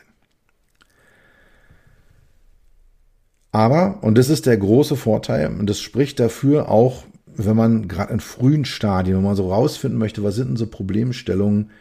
Aber, 3.51 4.03
und 4.03 4.17
das 4.17 4.29
ist 4.29 4.45
der 4.45 4.57
große 4.57 4.95
Vorteil, 4.95 5.47
und 5.47 5.69
das 5.69 5.79
spricht 5.79 6.19
dafür 6.19 6.69
auch, 6.69 7.03
wenn 7.25 7.55
man 7.55 7.87
gerade 7.87 8.13
in 8.13 8.19
frühen 8.19 8.65
Stadien, 8.65 9.17
wenn 9.17 9.23
man 9.23 9.35
so 9.35 9.51
rausfinden 9.51 9.99
möchte, 9.99 10.23
was 10.23 10.35
sind 10.35 10.49
denn 10.49 10.57
so 10.57 10.67
Problemstellungen, 10.67 11.71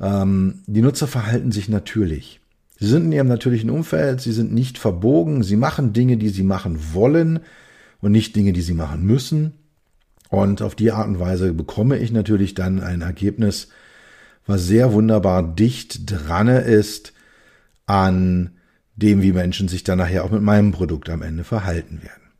ähm, 0.00 0.62
die 0.66 0.82
Nutzer 0.82 1.06
verhalten 1.06 1.52
sich 1.52 1.68
natürlich. 1.68 2.39
Sie 2.80 2.86
sind 2.86 3.04
in 3.04 3.12
ihrem 3.12 3.28
natürlichen 3.28 3.68
Umfeld, 3.68 4.22
sie 4.22 4.32
sind 4.32 4.54
nicht 4.54 4.78
verbogen, 4.78 5.42
sie 5.42 5.56
machen 5.56 5.92
Dinge, 5.92 6.16
die 6.16 6.30
sie 6.30 6.42
machen 6.42 6.94
wollen 6.94 7.40
und 8.00 8.10
nicht 8.10 8.34
Dinge, 8.34 8.54
die 8.54 8.62
sie 8.62 8.72
machen 8.72 9.04
müssen. 9.04 9.52
Und 10.30 10.62
auf 10.62 10.74
die 10.76 10.90
Art 10.90 11.06
und 11.06 11.20
Weise 11.20 11.52
bekomme 11.52 11.98
ich 11.98 12.10
natürlich 12.10 12.54
dann 12.54 12.80
ein 12.80 13.02
Ergebnis, 13.02 13.68
was 14.46 14.64
sehr 14.64 14.94
wunderbar 14.94 15.42
dicht 15.42 16.10
dran 16.10 16.48
ist 16.48 17.12
an 17.84 18.52
dem, 18.96 19.20
wie 19.20 19.32
Menschen 19.32 19.68
sich 19.68 19.84
dann 19.84 19.98
nachher 19.98 20.24
auch 20.24 20.30
mit 20.30 20.42
meinem 20.42 20.72
Produkt 20.72 21.10
am 21.10 21.20
Ende 21.20 21.44
verhalten 21.44 22.02
werden. 22.02 22.30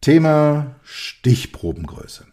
Thema 0.00 0.76
Stichprobengröße. 0.82 2.24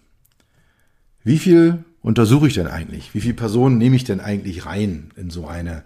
Wie 1.23 1.37
viel 1.37 1.83
untersuche 2.01 2.47
ich 2.47 2.53
denn 2.53 2.67
eigentlich? 2.67 3.13
Wie 3.13 3.21
viele 3.21 3.33
Personen 3.33 3.77
nehme 3.77 3.95
ich 3.95 4.03
denn 4.03 4.19
eigentlich 4.19 4.65
rein 4.65 5.11
in 5.15 5.29
so 5.29 5.47
eine 5.47 5.83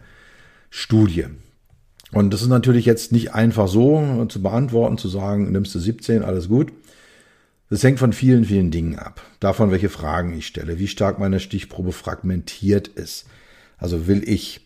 Studie? 0.70 1.26
Und 2.12 2.34
das 2.34 2.42
ist 2.42 2.48
natürlich 2.48 2.86
jetzt 2.86 3.12
nicht 3.12 3.34
einfach 3.34 3.68
so 3.68 4.26
zu 4.30 4.42
beantworten, 4.42 4.98
zu 4.98 5.10
sagen, 5.10 5.52
nimmst 5.52 5.76
du 5.76 5.80
17, 5.80 6.24
alles 6.24 6.48
gut. 6.48 6.72
Das 7.70 7.84
hängt 7.84 8.00
von 8.00 8.14
vielen, 8.14 8.46
vielen 8.46 8.72
Dingen 8.72 8.98
ab. 8.98 9.22
Davon, 9.42 9.72
welche 9.72 9.90
Fragen 9.90 10.38
ich 10.38 10.48
stelle, 10.48 10.80
wie 10.80 10.88
stark 10.88 11.20
meine 11.20 11.42
Stichprobe 11.42 11.92
fragmentiert 11.92 12.88
ist. 12.88 13.26
Also 13.78 14.08
will 14.08 14.24
ich 14.28 14.62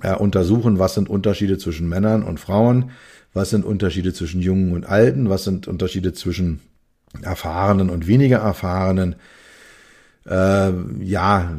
äh, 0.00 0.14
untersuchen, 0.14 0.78
was 0.78 0.94
sind 0.94 1.08
Unterschiede 1.08 1.58
zwischen 1.58 1.88
Männern 1.88 2.22
und 2.22 2.38
Frauen? 2.38 2.92
was 3.32 3.50
sind 3.50 3.64
Unterschiede 3.64 4.12
zwischen 4.12 4.40
Jungen 4.40 4.72
und 4.72 4.86
Alten, 4.86 5.28
was 5.28 5.44
sind 5.44 5.68
Unterschiede 5.68 6.12
zwischen 6.12 6.60
Erfahrenen 7.22 7.90
und 7.90 8.06
weniger 8.06 8.38
Erfahrenen. 8.38 9.16
Äh, 10.26 10.72
ja, 11.02 11.56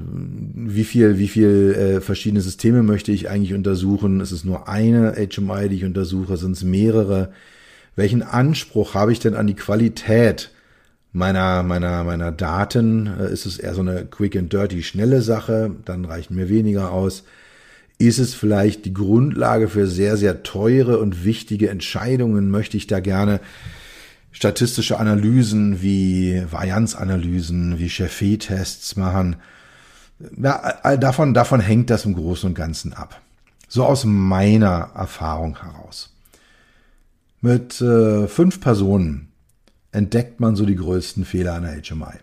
wie 0.54 0.84
viel, 0.84 1.18
wie 1.18 1.28
viel 1.28 1.76
äh, 1.78 2.02
verschiedene 2.02 2.42
Systeme 2.42 2.84
möchte 2.84 3.12
ich 3.12 3.30
eigentlich 3.30 3.54
untersuchen? 3.54 4.20
Ist 4.20 4.32
es 4.32 4.44
nur 4.44 4.68
eine 4.68 5.14
HMI, 5.14 5.70
die 5.70 5.78
ich 5.78 5.86
untersuche? 5.86 6.38
Sind 6.38 6.54
es 6.54 6.64
mehrere? 6.64 7.32
Welchen 7.96 8.22
Anspruch 8.24 8.94
habe 8.94 9.12
ich 9.12 9.20
denn 9.20 9.36
an 9.36 9.48
die 9.48 9.56
Qualität 9.56 10.52
meiner, 11.12 11.64
meiner, 11.64 12.04
meiner 12.04 12.32
Daten? 12.32 13.08
Äh, 13.08 13.32
ist 13.34 13.46
es 13.46 13.58
eher 13.58 13.74
so 13.74 13.82
eine 13.82 14.06
quick 14.06 14.36
and 14.36 14.54
dirty, 14.54 14.84
schnelle 14.84 15.22
Sache? 15.22 15.72
Dann 15.86 16.06
reichen 16.06 16.36
mir 16.36 16.50
weniger 16.50 16.92
aus 16.92 17.24
ist 18.02 18.18
es 18.18 18.34
vielleicht 18.34 18.86
die 18.86 18.94
Grundlage 18.94 19.68
für 19.68 19.86
sehr, 19.86 20.18
sehr 20.18 20.44
teure 20.44 20.98
und 20.98 21.24
wichtige 21.24 21.70
Entscheidungen? 21.70 22.50
Möchte 22.50 22.76
ich 22.76 22.88
da 22.88 23.00
gerne 23.00 23.40
statistische 24.32 25.00
Analysen 25.00 25.82
wie 25.82 26.44
Varianzanalysen, 26.50 27.80
wie 27.80 27.90
Chefet-Tests 27.90 28.96
machen? 28.96 29.38
Ja, 30.38 30.98
davon, 30.98 31.34
davon 31.34 31.60
hängt 31.60 31.90
das 31.90 32.06
im 32.06 32.16
Großen 32.16 32.50
und 32.50 32.56
Ganzen 32.56 32.94
ab. 32.94 33.22
So 33.68 33.86
aus 33.86 34.06
meiner 34.06 34.92
Erfahrung 34.96 35.62
heraus. 35.62 36.14
Mit 37.42 37.82
äh, 37.82 38.28
fünf 38.28 38.62
Personen 38.62 39.32
entdeckt 39.92 40.40
man 40.40 40.56
so 40.56 40.66
die 40.66 40.76
größten 40.76 41.26
Fehler 41.26 41.54
einer 41.54 41.82
HMI. 41.82 42.20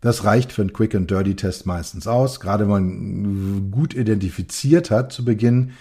Das 0.00 0.24
reicht 0.24 0.52
für 0.52 0.62
einen 0.62 0.72
Quick 0.72 0.94
and 0.94 1.10
Dirty 1.10 1.34
Test 1.34 1.66
meistens 1.66 2.06
aus, 2.06 2.40
gerade 2.40 2.64
wenn 2.64 2.70
man 2.70 3.70
gut 3.70 3.94
identifiziert 3.94 4.90
hat 4.90 5.12
zu 5.12 5.24
Beginn, 5.24 5.72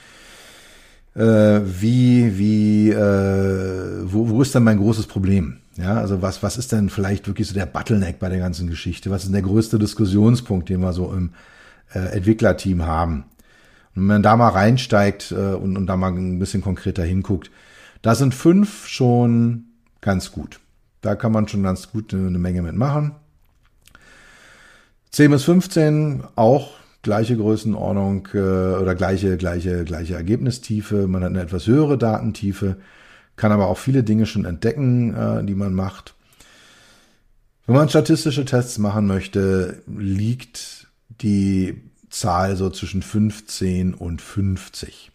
äh, 1.16 1.62
wie, 1.64 2.38
wie, 2.38 2.90
äh, 2.92 4.02
wo, 4.04 4.30
wo 4.30 4.42
ist 4.42 4.56
denn 4.56 4.64
mein 4.64 4.78
großes 4.78 5.08
Problem? 5.08 5.58
Ja, 5.78 5.96
also 5.96 6.22
was, 6.22 6.42
was 6.42 6.58
ist 6.58 6.72
denn 6.72 6.90
vielleicht 6.90 7.28
wirklich 7.28 7.48
so 7.48 7.54
der 7.54 7.66
Bottleneck 7.66 8.20
bei 8.20 8.30
der 8.30 8.40
ganzen 8.40 8.70
Geschichte? 8.70 9.12
Was 9.12 9.26
ist 9.26 9.34
der 9.34 9.42
größte 9.42 9.78
Diskussionspunkt, 9.78 10.70
den 10.70 10.80
wir 10.80 10.94
so 10.94 11.12
im 11.12 11.34
äh, 11.94 12.00
Entwicklerteam 12.00 12.86
haben? 12.86 13.26
Und 13.94 14.04
wenn 14.04 14.06
man 14.06 14.24
da 14.24 14.38
mal 14.38 14.50
reinsteigt 14.50 15.32
äh, 15.32 15.54
und, 15.54 15.78
und 15.78 15.88
da 15.88 15.98
mal 15.98 16.14
ein 16.14 16.40
bisschen 16.40 16.62
konkreter 16.62 17.04
hinguckt, 17.04 17.52
da 18.02 18.16
sind 18.16 18.34
fünf 18.34 18.88
schon 18.88 19.66
ganz 20.00 20.32
gut. 20.32 20.60
Da 21.02 21.16
kann 21.16 21.32
man 21.32 21.48
schon 21.48 21.64
ganz 21.64 21.92
gut 21.92 22.14
eine, 22.14 22.28
eine 22.28 22.40
Menge 22.40 22.62
mitmachen. 22.62 23.14
10 25.12 25.32
bis 25.32 25.44
15 25.44 26.24
auch 26.36 26.72
gleiche 27.02 27.38
Größenordnung 27.38 28.28
äh, 28.34 28.38
oder 28.38 28.96
gleiche, 28.96 29.38
gleiche, 29.38 29.86
gleiche 29.86 30.16
Ergebnistiefe. 30.16 31.08
Man 31.08 31.24
hat 31.24 31.30
eine 31.30 31.42
etwas 31.42 31.68
höhere 31.68 31.98
Datentiefe, 31.98 32.78
kann 33.36 33.52
aber 33.52 33.68
auch 33.68 33.78
viele 33.78 34.04
Dinge 34.04 34.26
schon 34.26 34.46
entdecken, 34.46 35.14
äh, 35.16 35.44
die 35.44 35.56
man 35.56 35.74
macht. 35.74 36.16
Wenn 37.66 37.76
man 37.76 37.90
statistische 37.90 38.46
Tests 38.46 38.78
machen 38.78 39.08
möchte, 39.08 39.82
liegt 39.88 40.88
die 41.22 41.82
Zahl 42.10 42.56
so 42.56 42.70
zwischen 42.70 43.02
15 43.02 43.94
und 43.94 44.22
50. 44.22 45.12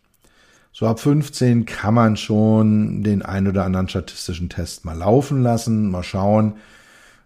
So 0.72 0.86
ab 0.86 1.00
15 1.00 1.66
kann 1.66 1.94
man 1.94 2.16
schon 2.16 3.02
den 3.02 3.22
ein 3.22 3.46
oder 3.46 3.64
anderen 3.64 3.88
statistischen 3.88 4.48
Test 4.48 4.84
mal 4.84 4.96
laufen 4.96 5.42
lassen, 5.42 5.90
mal 5.90 6.02
schauen, 6.02 6.54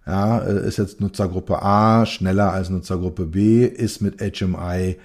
ja, 0.07 0.39
äh, 0.41 0.67
ist 0.67 0.77
jetzt 0.77 1.01
Nutzergruppe 1.01 1.63
A 1.63 2.05
schneller 2.05 2.53
als 2.53 2.69
Nutzergruppe 2.69 3.27
B, 3.27 3.65
ist 3.65 4.01
mit 4.03 4.21
HMI 4.21 4.97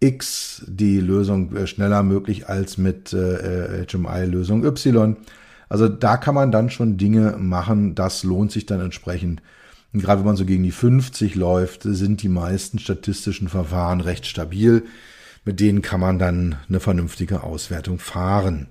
X 0.00 0.64
die 0.66 0.98
Lösung 0.98 1.66
schneller 1.66 2.02
möglich 2.02 2.48
als 2.48 2.78
mit 2.78 3.12
äh, 3.12 3.86
HMI 3.86 4.24
Lösung 4.24 4.64
Y. 4.64 5.16
Also 5.68 5.88
da 5.88 6.16
kann 6.16 6.34
man 6.34 6.50
dann 6.50 6.70
schon 6.70 6.96
Dinge 6.96 7.36
machen, 7.38 7.94
das 7.94 8.24
lohnt 8.24 8.50
sich 8.50 8.66
dann 8.66 8.80
entsprechend. 8.80 9.42
Und 9.92 10.00
gerade 10.00 10.20
wenn 10.20 10.26
man 10.26 10.36
so 10.36 10.44
gegen 10.44 10.62
die 10.62 10.70
50 10.70 11.34
läuft, 11.34 11.82
sind 11.82 12.22
die 12.22 12.28
meisten 12.28 12.78
statistischen 12.78 13.48
Verfahren 13.48 14.00
recht 14.00 14.26
stabil. 14.26 14.84
Mit 15.44 15.60
denen 15.60 15.82
kann 15.82 16.00
man 16.00 16.18
dann 16.18 16.56
eine 16.68 16.80
vernünftige 16.80 17.42
Auswertung 17.42 17.98
fahren. 17.98 18.68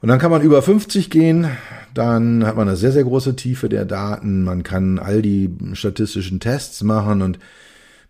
Und 0.00 0.08
dann 0.08 0.18
kann 0.18 0.30
man 0.30 0.42
über 0.42 0.60
50 0.60 1.08
gehen, 1.08 1.48
dann 1.94 2.44
hat 2.44 2.56
man 2.56 2.68
eine 2.68 2.76
sehr, 2.76 2.92
sehr 2.92 3.04
große 3.04 3.36
Tiefe 3.36 3.70
der 3.70 3.86
Daten, 3.86 4.42
man 4.42 4.62
kann 4.62 4.98
all 4.98 5.22
die 5.22 5.50
statistischen 5.72 6.40
Tests 6.40 6.82
machen 6.82 7.22
und 7.22 7.38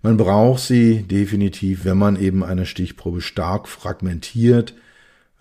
man 0.04 0.18
braucht 0.18 0.60
sie 0.60 1.02
definitiv, 1.04 1.86
wenn 1.86 1.96
man 1.96 2.20
eben 2.20 2.44
eine 2.44 2.66
Stichprobe 2.66 3.22
stark 3.22 3.66
fragmentiert, 3.66 4.74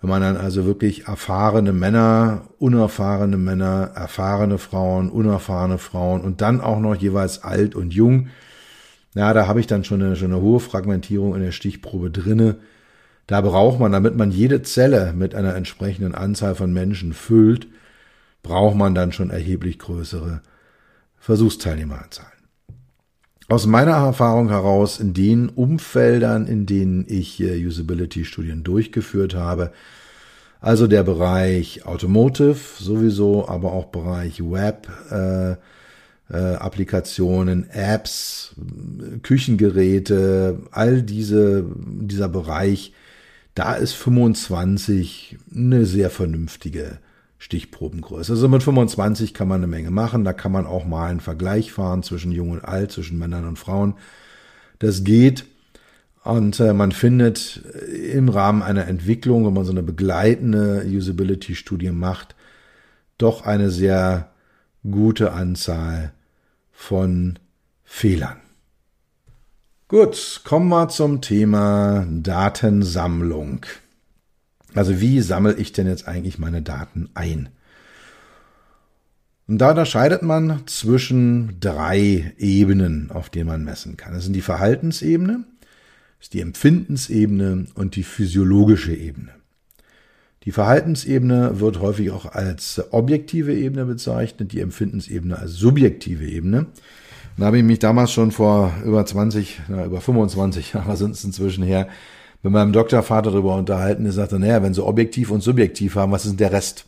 wenn 0.00 0.08
man 0.08 0.22
dann 0.22 0.38
also 0.38 0.64
wirklich 0.64 1.06
erfahrene 1.06 1.74
Männer, 1.74 2.48
unerfahrene 2.58 3.36
Männer, 3.36 3.90
erfahrene 3.94 4.56
Frauen, 4.56 5.10
unerfahrene 5.10 5.76
Frauen 5.76 6.22
und 6.22 6.40
dann 6.40 6.62
auch 6.62 6.80
noch 6.80 6.94
jeweils 6.94 7.42
alt 7.42 7.74
und 7.74 7.92
jung, 7.92 8.28
ja, 9.14 9.34
da 9.34 9.46
habe 9.46 9.60
ich 9.60 9.66
dann 9.66 9.84
schon 9.84 10.02
eine, 10.02 10.16
schon 10.16 10.32
eine 10.32 10.40
hohe 10.40 10.60
Fragmentierung 10.60 11.34
in 11.34 11.42
der 11.42 11.52
Stichprobe 11.52 12.10
drinne. 12.10 12.56
Da 13.26 13.42
braucht 13.42 13.78
man, 13.80 13.92
damit 13.92 14.16
man 14.16 14.30
jede 14.30 14.62
Zelle 14.62 15.12
mit 15.12 15.34
einer 15.34 15.54
entsprechenden 15.56 16.14
Anzahl 16.14 16.54
von 16.54 16.72
Menschen 16.72 17.12
füllt, 17.12 17.66
braucht 18.42 18.76
man 18.76 18.94
dann 18.94 19.12
schon 19.12 19.28
erheblich 19.28 19.78
größere 19.78 20.40
Versuchsteilnehmeranzahlen. 21.18 22.33
Aus 23.48 23.66
meiner 23.66 23.92
Erfahrung 23.92 24.48
heraus, 24.48 24.98
in 24.98 25.12
den 25.12 25.50
Umfeldern, 25.50 26.46
in 26.46 26.64
denen 26.64 27.04
ich 27.06 27.42
Usability-Studien 27.42 28.64
durchgeführt 28.64 29.34
habe, 29.34 29.70
also 30.62 30.86
der 30.86 31.02
Bereich 31.02 31.84
Automotive 31.84 32.56
sowieso, 32.78 33.46
aber 33.46 33.72
auch 33.72 33.86
Bereich 33.86 34.40
Web, 34.40 34.88
äh, 35.10 35.56
äh, 36.32 36.54
Applikationen, 36.54 37.68
Apps, 37.68 38.54
Küchengeräte, 39.22 40.60
all 40.70 41.02
diese, 41.02 41.66
dieser 41.76 42.30
Bereich, 42.30 42.94
da 43.54 43.74
ist 43.74 43.92
25 43.92 45.36
eine 45.54 45.84
sehr 45.84 46.08
vernünftige 46.08 46.98
Stichprobengröße. 47.44 48.32
Also 48.32 48.48
mit 48.48 48.62
25 48.62 49.34
kann 49.34 49.48
man 49.48 49.60
eine 49.60 49.66
Menge 49.66 49.90
machen. 49.90 50.24
Da 50.24 50.32
kann 50.32 50.50
man 50.50 50.64
auch 50.64 50.86
mal 50.86 51.10
einen 51.10 51.20
Vergleich 51.20 51.72
fahren 51.72 52.02
zwischen 52.02 52.32
Jung 52.32 52.52
und 52.52 52.64
Alt, 52.64 52.90
zwischen 52.90 53.18
Männern 53.18 53.46
und 53.46 53.58
Frauen. 53.58 53.96
Das 54.78 55.04
geht. 55.04 55.44
Und 56.24 56.58
äh, 56.58 56.72
man 56.72 56.92
findet 56.92 57.60
im 58.12 58.30
Rahmen 58.30 58.62
einer 58.62 58.88
Entwicklung, 58.88 59.44
wenn 59.44 59.52
man 59.52 59.66
so 59.66 59.72
eine 59.72 59.82
begleitende 59.82 60.86
Usability-Studie 60.86 61.90
macht, 61.90 62.34
doch 63.18 63.44
eine 63.44 63.70
sehr 63.70 64.30
gute 64.90 65.32
Anzahl 65.32 66.12
von 66.72 67.38
Fehlern. 67.84 68.38
Gut, 69.88 70.40
kommen 70.44 70.70
wir 70.70 70.88
zum 70.88 71.20
Thema 71.20 72.06
Datensammlung. 72.10 73.66
Also 74.74 75.00
wie 75.00 75.20
sammle 75.20 75.54
ich 75.54 75.72
denn 75.72 75.86
jetzt 75.86 76.08
eigentlich 76.08 76.38
meine 76.38 76.62
Daten 76.62 77.08
ein? 77.14 77.48
Und 79.46 79.58
da 79.58 79.70
unterscheidet 79.70 80.22
man 80.22 80.62
zwischen 80.66 81.60
drei 81.60 82.34
Ebenen, 82.38 83.10
auf 83.10 83.28
denen 83.28 83.48
man 83.48 83.64
messen 83.64 83.96
kann. 83.96 84.14
Das 84.14 84.24
sind 84.24 84.32
die 84.32 84.40
Verhaltensebene, 84.40 85.44
das 86.18 86.26
ist 86.26 86.34
die 86.34 86.40
Empfindensebene 86.40 87.66
und 87.74 87.96
die 87.96 88.04
physiologische 88.04 88.94
Ebene. 88.94 89.30
Die 90.44 90.52
Verhaltensebene 90.52 91.60
wird 91.60 91.80
häufig 91.80 92.10
auch 92.10 92.26
als 92.26 92.82
objektive 92.90 93.54
Ebene 93.54 93.86
bezeichnet, 93.86 94.52
die 94.52 94.60
Empfindensebene 94.60 95.38
als 95.38 95.52
subjektive 95.52 96.26
Ebene. 96.26 96.66
Da 97.36 97.46
habe 97.46 97.58
ich 97.58 97.64
mich 97.64 97.78
damals 97.78 98.12
schon 98.12 98.30
vor 98.30 98.72
über 98.84 99.04
20, 99.04 99.62
na, 99.68 99.86
über 99.86 100.00
25 100.00 100.74
Jahre 100.74 100.96
sind 100.96 101.12
es 101.12 101.24
inzwischen 101.24 101.64
her, 101.64 101.88
mit 102.44 102.52
meinem 102.52 102.72
Doktorvater 102.72 103.30
darüber 103.30 103.56
unterhalten. 103.56 104.06
Er 104.06 104.12
sagte, 104.12 104.38
naja, 104.38 104.62
wenn 104.62 104.74
sie 104.74 104.84
objektiv 104.84 105.30
und 105.30 105.40
subjektiv 105.40 105.96
haben, 105.96 106.12
was 106.12 106.24
ist 106.24 106.32
denn 106.32 106.36
der 106.36 106.52
Rest? 106.52 106.84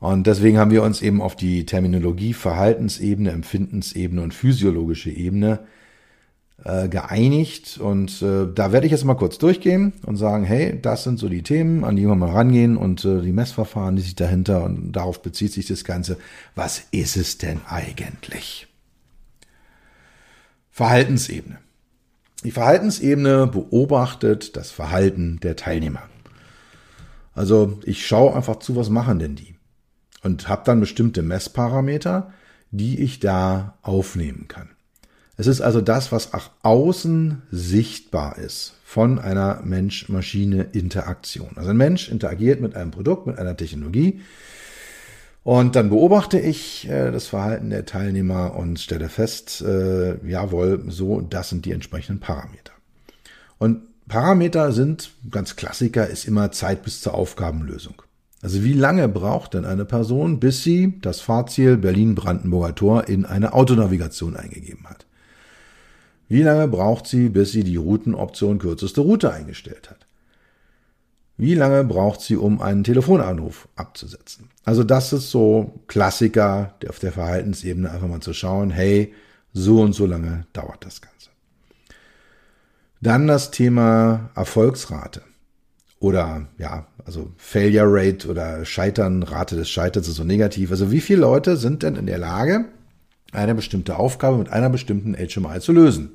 Und 0.00 0.26
deswegen 0.26 0.58
haben 0.58 0.70
wir 0.70 0.82
uns 0.82 1.02
eben 1.02 1.22
auf 1.22 1.36
die 1.36 1.66
Terminologie 1.66 2.32
Verhaltensebene, 2.32 3.30
Empfindensebene 3.30 4.22
und 4.22 4.34
physiologische 4.34 5.10
Ebene 5.10 5.60
äh, 6.64 6.88
geeinigt. 6.88 7.78
Und 7.78 8.22
äh, 8.22 8.46
da 8.52 8.72
werde 8.72 8.86
ich 8.86 8.92
jetzt 8.92 9.04
mal 9.04 9.14
kurz 9.14 9.36
durchgehen 9.36 9.92
und 10.06 10.16
sagen, 10.16 10.44
hey, 10.44 10.78
das 10.80 11.04
sind 11.04 11.18
so 11.18 11.28
die 11.28 11.42
Themen, 11.42 11.84
an 11.84 11.96
die 11.96 12.06
wir 12.06 12.14
mal 12.14 12.30
rangehen 12.30 12.78
und 12.78 13.04
äh, 13.04 13.20
die 13.20 13.32
Messverfahren, 13.32 13.96
die 13.96 14.02
sich 14.02 14.14
dahinter 14.14 14.64
und 14.64 14.92
darauf 14.92 15.20
bezieht 15.20 15.52
sich 15.52 15.66
das 15.66 15.84
Ganze. 15.84 16.16
Was 16.54 16.82
ist 16.92 17.16
es 17.16 17.36
denn 17.36 17.60
eigentlich? 17.66 18.68
Verhaltensebene. 20.70 21.63
Die 22.44 22.50
Verhaltensebene 22.50 23.46
beobachtet 23.46 24.56
das 24.56 24.70
Verhalten 24.70 25.40
der 25.42 25.56
Teilnehmer. 25.56 26.02
Also 27.32 27.80
ich 27.84 28.06
schaue 28.06 28.36
einfach 28.36 28.56
zu, 28.56 28.76
was 28.76 28.90
machen 28.90 29.18
denn 29.18 29.34
die? 29.34 29.56
Und 30.22 30.46
habe 30.48 30.62
dann 30.64 30.78
bestimmte 30.80 31.22
Messparameter, 31.22 32.32
die 32.70 33.00
ich 33.00 33.18
da 33.18 33.78
aufnehmen 33.82 34.46
kann. 34.46 34.68
Es 35.36 35.46
ist 35.46 35.62
also 35.62 35.80
das, 35.80 36.12
was 36.12 36.32
nach 36.32 36.50
außen 36.62 37.42
sichtbar 37.50 38.38
ist 38.38 38.74
von 38.84 39.18
einer 39.18 39.62
Mensch-Maschine-Interaktion. 39.64 41.52
Also 41.56 41.70
ein 41.70 41.76
Mensch 41.76 42.08
interagiert 42.08 42.60
mit 42.60 42.76
einem 42.76 42.90
Produkt, 42.90 43.26
mit 43.26 43.38
einer 43.38 43.56
Technologie 43.56 44.20
und 45.44 45.76
dann 45.76 45.90
beobachte 45.90 46.40
ich 46.40 46.88
äh, 46.88 47.10
das 47.12 47.28
Verhalten 47.28 47.70
der 47.70 47.84
Teilnehmer 47.84 48.56
und 48.56 48.80
stelle 48.80 49.10
fest, 49.10 49.60
äh, 49.60 50.16
jawohl, 50.26 50.84
so, 50.88 51.20
das 51.20 51.50
sind 51.50 51.66
die 51.66 51.72
entsprechenden 51.72 52.18
Parameter. 52.18 52.72
Und 53.58 53.82
Parameter 54.08 54.72
sind, 54.72 55.12
ganz 55.30 55.56
Klassiker, 55.56 56.08
ist 56.08 56.26
immer 56.26 56.50
Zeit 56.50 56.82
bis 56.82 57.02
zur 57.02 57.14
Aufgabenlösung. 57.14 58.02
Also 58.40 58.62
wie 58.64 58.72
lange 58.72 59.08
braucht 59.08 59.54
denn 59.54 59.64
eine 59.64 59.84
Person, 59.84 60.40
bis 60.40 60.62
sie 60.62 60.98
das 61.00 61.20
Fahrziel 61.20 61.76
Berlin-Brandenburger 61.76 62.74
Tor 62.74 63.08
in 63.08 63.24
eine 63.24 63.52
Autonavigation 63.52 64.36
eingegeben 64.36 64.86
hat? 64.88 65.06
Wie 66.28 66.42
lange 66.42 66.68
braucht 66.68 67.06
sie, 67.06 67.28
bis 67.28 67.52
sie 67.52 67.64
die 67.64 67.76
Routenoption 67.76 68.58
kürzeste 68.58 69.02
Route 69.02 69.32
eingestellt 69.32 69.90
hat? 69.90 70.03
Wie 71.36 71.54
lange 71.54 71.82
braucht 71.84 72.20
sie, 72.20 72.36
um 72.36 72.60
einen 72.60 72.84
Telefonanruf 72.84 73.68
abzusetzen? 73.74 74.50
Also 74.64 74.84
das 74.84 75.12
ist 75.12 75.30
so 75.30 75.80
Klassiker 75.88 76.74
auf 76.88 77.00
der 77.00 77.12
Verhaltensebene, 77.12 77.90
einfach 77.90 78.06
mal 78.08 78.20
zu 78.20 78.32
schauen, 78.32 78.70
hey, 78.70 79.12
so 79.52 79.80
und 79.80 79.94
so 79.94 80.06
lange 80.06 80.46
dauert 80.52 80.84
das 80.84 81.00
Ganze. 81.00 81.30
Dann 83.00 83.26
das 83.26 83.50
Thema 83.50 84.30
Erfolgsrate 84.34 85.22
oder 85.98 86.46
ja, 86.58 86.86
also 87.04 87.32
Failure 87.36 87.86
Rate 87.88 88.28
oder 88.28 88.64
Scheitern, 88.64 89.22
Rate 89.22 89.56
des 89.56 89.68
Scheiterns 89.68 90.08
ist 90.08 90.16
so 90.16 90.24
negativ. 90.24 90.70
Also 90.70 90.90
wie 90.90 91.00
viele 91.00 91.20
Leute 91.20 91.56
sind 91.56 91.82
denn 91.82 91.96
in 91.96 92.06
der 92.06 92.18
Lage, 92.18 92.66
eine 93.32 93.54
bestimmte 93.54 93.96
Aufgabe 93.96 94.38
mit 94.38 94.48
einer 94.48 94.70
bestimmten 94.70 95.14
HMI 95.14 95.60
zu 95.60 95.72
lösen? 95.72 96.12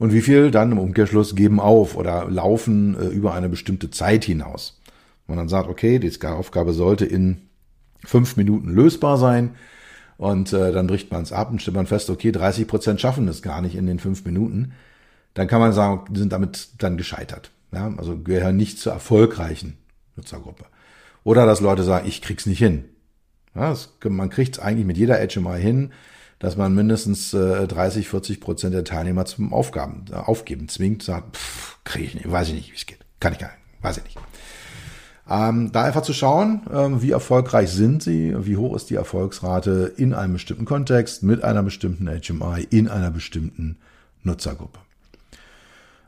Und 0.00 0.14
wie 0.14 0.22
viel 0.22 0.50
dann 0.50 0.72
im 0.72 0.78
Umkehrschluss 0.78 1.36
geben 1.36 1.60
auf 1.60 1.94
oder 1.94 2.28
laufen 2.28 2.96
äh, 2.98 3.08
über 3.08 3.34
eine 3.34 3.50
bestimmte 3.50 3.90
Zeit 3.90 4.24
hinaus. 4.24 4.80
Man 5.28 5.36
dann 5.36 5.50
sagt, 5.50 5.68
okay, 5.68 5.98
die 5.98 6.26
Aufgabe 6.26 6.72
sollte 6.72 7.04
in 7.04 7.42
fünf 8.04 8.36
Minuten 8.36 8.70
lösbar 8.70 9.18
sein 9.18 9.50
und 10.16 10.54
äh, 10.54 10.72
dann 10.72 10.86
bricht 10.86 11.12
man 11.12 11.22
es 11.22 11.32
ab 11.32 11.50
und 11.50 11.60
stellt 11.60 11.76
man 11.76 11.86
fest, 11.86 12.08
okay, 12.08 12.32
30 12.32 12.66
Prozent 12.66 13.00
schaffen 13.00 13.28
es 13.28 13.42
gar 13.42 13.60
nicht 13.60 13.76
in 13.76 13.86
den 13.86 13.98
fünf 13.98 14.24
Minuten. 14.24 14.72
Dann 15.34 15.48
kann 15.48 15.60
man 15.60 15.74
sagen, 15.74 16.06
die 16.10 16.18
sind 16.18 16.32
damit 16.32 16.70
dann 16.78 16.96
gescheitert. 16.96 17.50
Ja, 17.70 17.92
also 17.98 18.18
gehören 18.18 18.56
nicht 18.56 18.78
zur 18.78 18.94
erfolgreichen 18.94 19.76
Nutzergruppe. 20.16 20.64
Oder 21.24 21.44
dass 21.44 21.60
Leute 21.60 21.82
sagen, 21.84 22.08
ich 22.08 22.22
krieg's 22.22 22.46
nicht 22.46 22.58
hin. 22.58 22.86
Ja, 23.54 23.68
das, 23.68 23.92
man 24.08 24.30
kriegt 24.30 24.56
es 24.56 24.62
eigentlich 24.62 24.86
mit 24.86 24.96
jeder 24.96 25.18
HMI 25.18 25.60
hin, 25.60 25.92
dass 26.40 26.56
man 26.56 26.74
mindestens 26.74 27.32
äh, 27.34 27.68
30, 27.68 28.08
40 28.08 28.40
Prozent 28.40 28.74
der 28.74 28.82
Teilnehmer 28.82 29.26
zum 29.26 29.52
Aufgaben, 29.52 30.06
äh, 30.10 30.16
Aufgeben 30.16 30.68
zwingt, 30.68 31.02
sagt, 31.02 31.36
pff, 31.36 31.78
kriege 31.84 32.06
ich 32.06 32.14
nicht, 32.14 32.30
weiß 32.30 32.48
ich 32.48 32.54
nicht, 32.54 32.72
wie 32.72 32.76
es 32.76 32.86
geht. 32.86 32.98
Kann 33.20 33.34
ich 33.34 33.38
gar 33.38 33.48
nicht, 33.48 33.58
weiß 33.82 33.98
ich 33.98 34.04
nicht. 34.04 34.18
Ähm, 35.28 35.70
da 35.70 35.84
einfach 35.84 36.02
zu 36.02 36.14
schauen, 36.14 36.62
ähm, 36.72 37.02
wie 37.02 37.10
erfolgreich 37.12 37.70
sind 37.70 38.02
sie, 38.02 38.34
wie 38.40 38.56
hoch 38.56 38.74
ist 38.74 38.88
die 38.88 38.94
Erfolgsrate 38.94 39.92
in 39.96 40.14
einem 40.14 40.32
bestimmten 40.32 40.64
Kontext, 40.64 41.22
mit 41.22 41.44
einer 41.44 41.62
bestimmten 41.62 42.06
HMI, 42.08 42.66
in 42.70 42.88
einer 42.88 43.10
bestimmten 43.10 43.76
Nutzergruppe. 44.22 44.80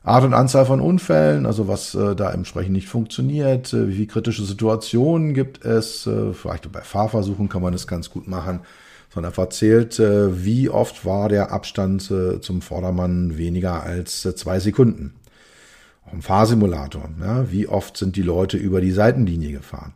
Art 0.03 0.25
und 0.25 0.35
Anzahl 0.35 0.65
von 0.65 0.81
Unfällen, 0.81 1.45
also 1.45 1.69
was 1.69 1.95
äh, 1.95 2.17
da 2.17 2.33
entsprechend 2.33 2.73
nicht 2.73 2.89
funktioniert, 2.89 3.73
äh, 3.75 3.97
wie 3.97 4.07
kritische 4.07 4.45
Situationen 4.45 5.35
gibt 5.35 5.63
es, 5.65 6.07
äh, 6.07 6.33
vielleicht 6.33 6.73
bei 6.73 6.81
Fahrversuchen 6.81 7.51
kann 7.51 7.63
man 7.63 7.73
das 7.73 7.87
ganz 7.87 8.09
gut 8.09 8.27
machen 8.27 8.61
sondern 9.13 9.33
erzählt, 9.35 9.99
äh, 9.99 10.45
wie 10.45 10.71
oft 10.71 11.05
war 11.05 11.29
der 11.29 11.53
Abstand 11.53 12.11
äh, 12.11 12.41
zum 12.41 12.63
Vordermann 12.63 13.37
weniger 13.37 13.83
als 13.83 14.25
äh, 14.25 14.35
zwei 14.35 14.59
Sekunden. 14.59 15.15
Auch 16.07 16.15
im 16.15 16.23
Fahrsimulator, 16.23 17.09
ja, 17.21 17.51
wie 17.51 17.69
oft 17.69 17.97
sind 17.97 18.17
die 18.17 18.23
Leute 18.23 18.57
über 18.57 18.81
die 18.81 18.93
Seitenlinie 18.93 19.53
gefahren. 19.53 19.95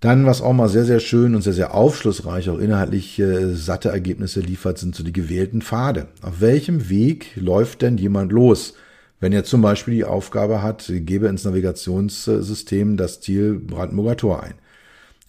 Dann, 0.00 0.26
was 0.26 0.42
auch 0.42 0.52
mal 0.52 0.68
sehr, 0.68 0.84
sehr 0.84 0.98
schön 0.98 1.36
und 1.36 1.42
sehr, 1.42 1.52
sehr 1.52 1.74
aufschlussreich, 1.74 2.50
auch 2.50 2.58
inhaltlich 2.58 3.20
äh, 3.20 3.54
satte 3.54 3.90
Ergebnisse 3.90 4.40
liefert, 4.40 4.78
sind 4.78 4.96
so 4.96 5.04
die 5.04 5.12
gewählten 5.12 5.62
Pfade. 5.62 6.08
Auf 6.22 6.40
welchem 6.40 6.88
Weg 6.88 7.36
läuft 7.36 7.82
denn 7.82 7.98
jemand 7.98 8.32
los? 8.32 8.74
Wenn 9.20 9.32
er 9.32 9.44
zum 9.44 9.62
Beispiel 9.62 9.94
die 9.94 10.04
Aufgabe 10.04 10.62
hat, 10.62 10.86
gebe 10.88 11.28
ins 11.28 11.44
Navigationssystem 11.44 12.96
das 12.96 13.20
Ziel 13.20 13.60
Brandenburger 13.60 14.16
Tor 14.16 14.42
ein. 14.42 14.54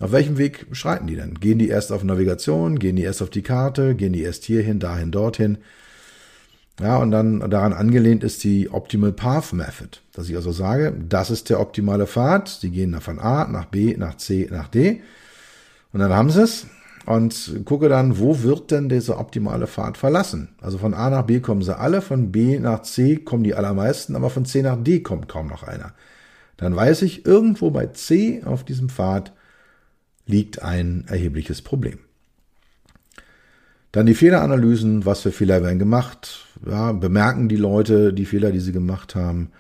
Auf 0.04 0.12
welchem 0.12 0.38
Weg 0.38 0.68
schreiten 0.74 1.08
die 1.08 1.16
denn? 1.16 1.36
Gehen 1.36 1.60
die 1.60 1.70
erst 1.70 1.94
auf 1.94 2.04
Navigation? 2.04 2.78
Gehen 2.78 2.98
die 2.98 3.04
erst 3.04 3.22
auf 3.22 3.30
die 3.30 3.42
Karte? 3.42 3.96
Gehen 3.96 4.12
die 4.12 4.22
erst 4.22 4.44
hierhin, 4.44 4.80
dahin, 4.80 5.12
dorthin? 5.12 5.60
Ja, 6.82 6.98
und 6.98 7.12
dann 7.12 7.50
daran 7.50 7.72
angelehnt 7.72 8.22
ist 8.22 8.44
die 8.44 8.70
Optimal 8.70 9.14
Path 9.14 9.54
Method, 9.54 10.00
dass 10.12 10.28
ich 10.28 10.36
also 10.36 10.52
sage, 10.52 10.94
das 11.08 11.32
ist 11.32 11.50
der 11.50 11.62
optimale 11.62 12.06
Pfad. 12.06 12.50
Sie 12.50 12.70
gehen 12.70 13.00
von 13.00 13.18
A 13.18 13.48
nach 13.48 13.64
B, 13.64 13.96
nach 13.96 14.18
C, 14.18 14.50
nach 14.52 14.68
D. 14.68 15.02
Und 15.94 16.02
dann 16.02 16.12
haben 16.12 16.32
sie 16.32 16.42
es 16.42 16.68
und 17.06 17.62
gucke 17.64 17.88
dann, 17.88 18.20
wo 18.20 18.42
wird 18.44 18.72
denn 18.72 18.90
dieser 18.90 19.18
optimale 19.18 19.68
Pfad 19.68 19.96
verlassen? 19.96 20.50
Also 20.60 20.80
von 20.80 20.94
A 20.94 21.10
nach 21.12 21.24
B 21.24 21.40
kommen 21.40 21.62
sie 21.62 21.80
alle, 21.80 22.02
von 22.02 22.30
B 22.30 22.60
nach 22.60 22.82
C 22.82 23.16
kommen 23.16 23.46
die 23.46 23.56
allermeisten, 23.56 24.18
aber 24.18 24.30
von 24.30 24.44
C 24.44 24.64
nach 24.64 24.84
D 24.84 25.00
kommt 25.00 25.30
kaum 25.30 25.48
noch 25.48 25.64
einer. 25.64 25.94
Dann 26.58 26.76
weiß 26.76 27.04
ich, 27.04 27.26
irgendwo 27.26 27.72
bei 27.72 27.86
C 27.86 28.42
auf 28.44 28.66
diesem 28.66 28.90
Pfad 28.90 29.32
liegt 30.26 30.62
ein 30.62 31.06
erhebliches 31.08 31.62
Problem. 31.62 32.00
Dann 33.92 34.06
die 34.06 34.16
Fehleranalysen, 34.16 35.06
was 35.06 35.22
für 35.22 35.32
Fehler 35.32 35.62
werden 35.62 35.80
gemacht, 35.80 36.48
ja, 36.66 36.92
bemerken 36.92 37.50
die 37.50 37.58
Leute 37.58 38.14
die 38.14 38.26
Fehler, 38.26 38.52
die 38.52 38.60
sie 38.60 38.72
gemacht 38.72 39.16
haben. 39.16 39.52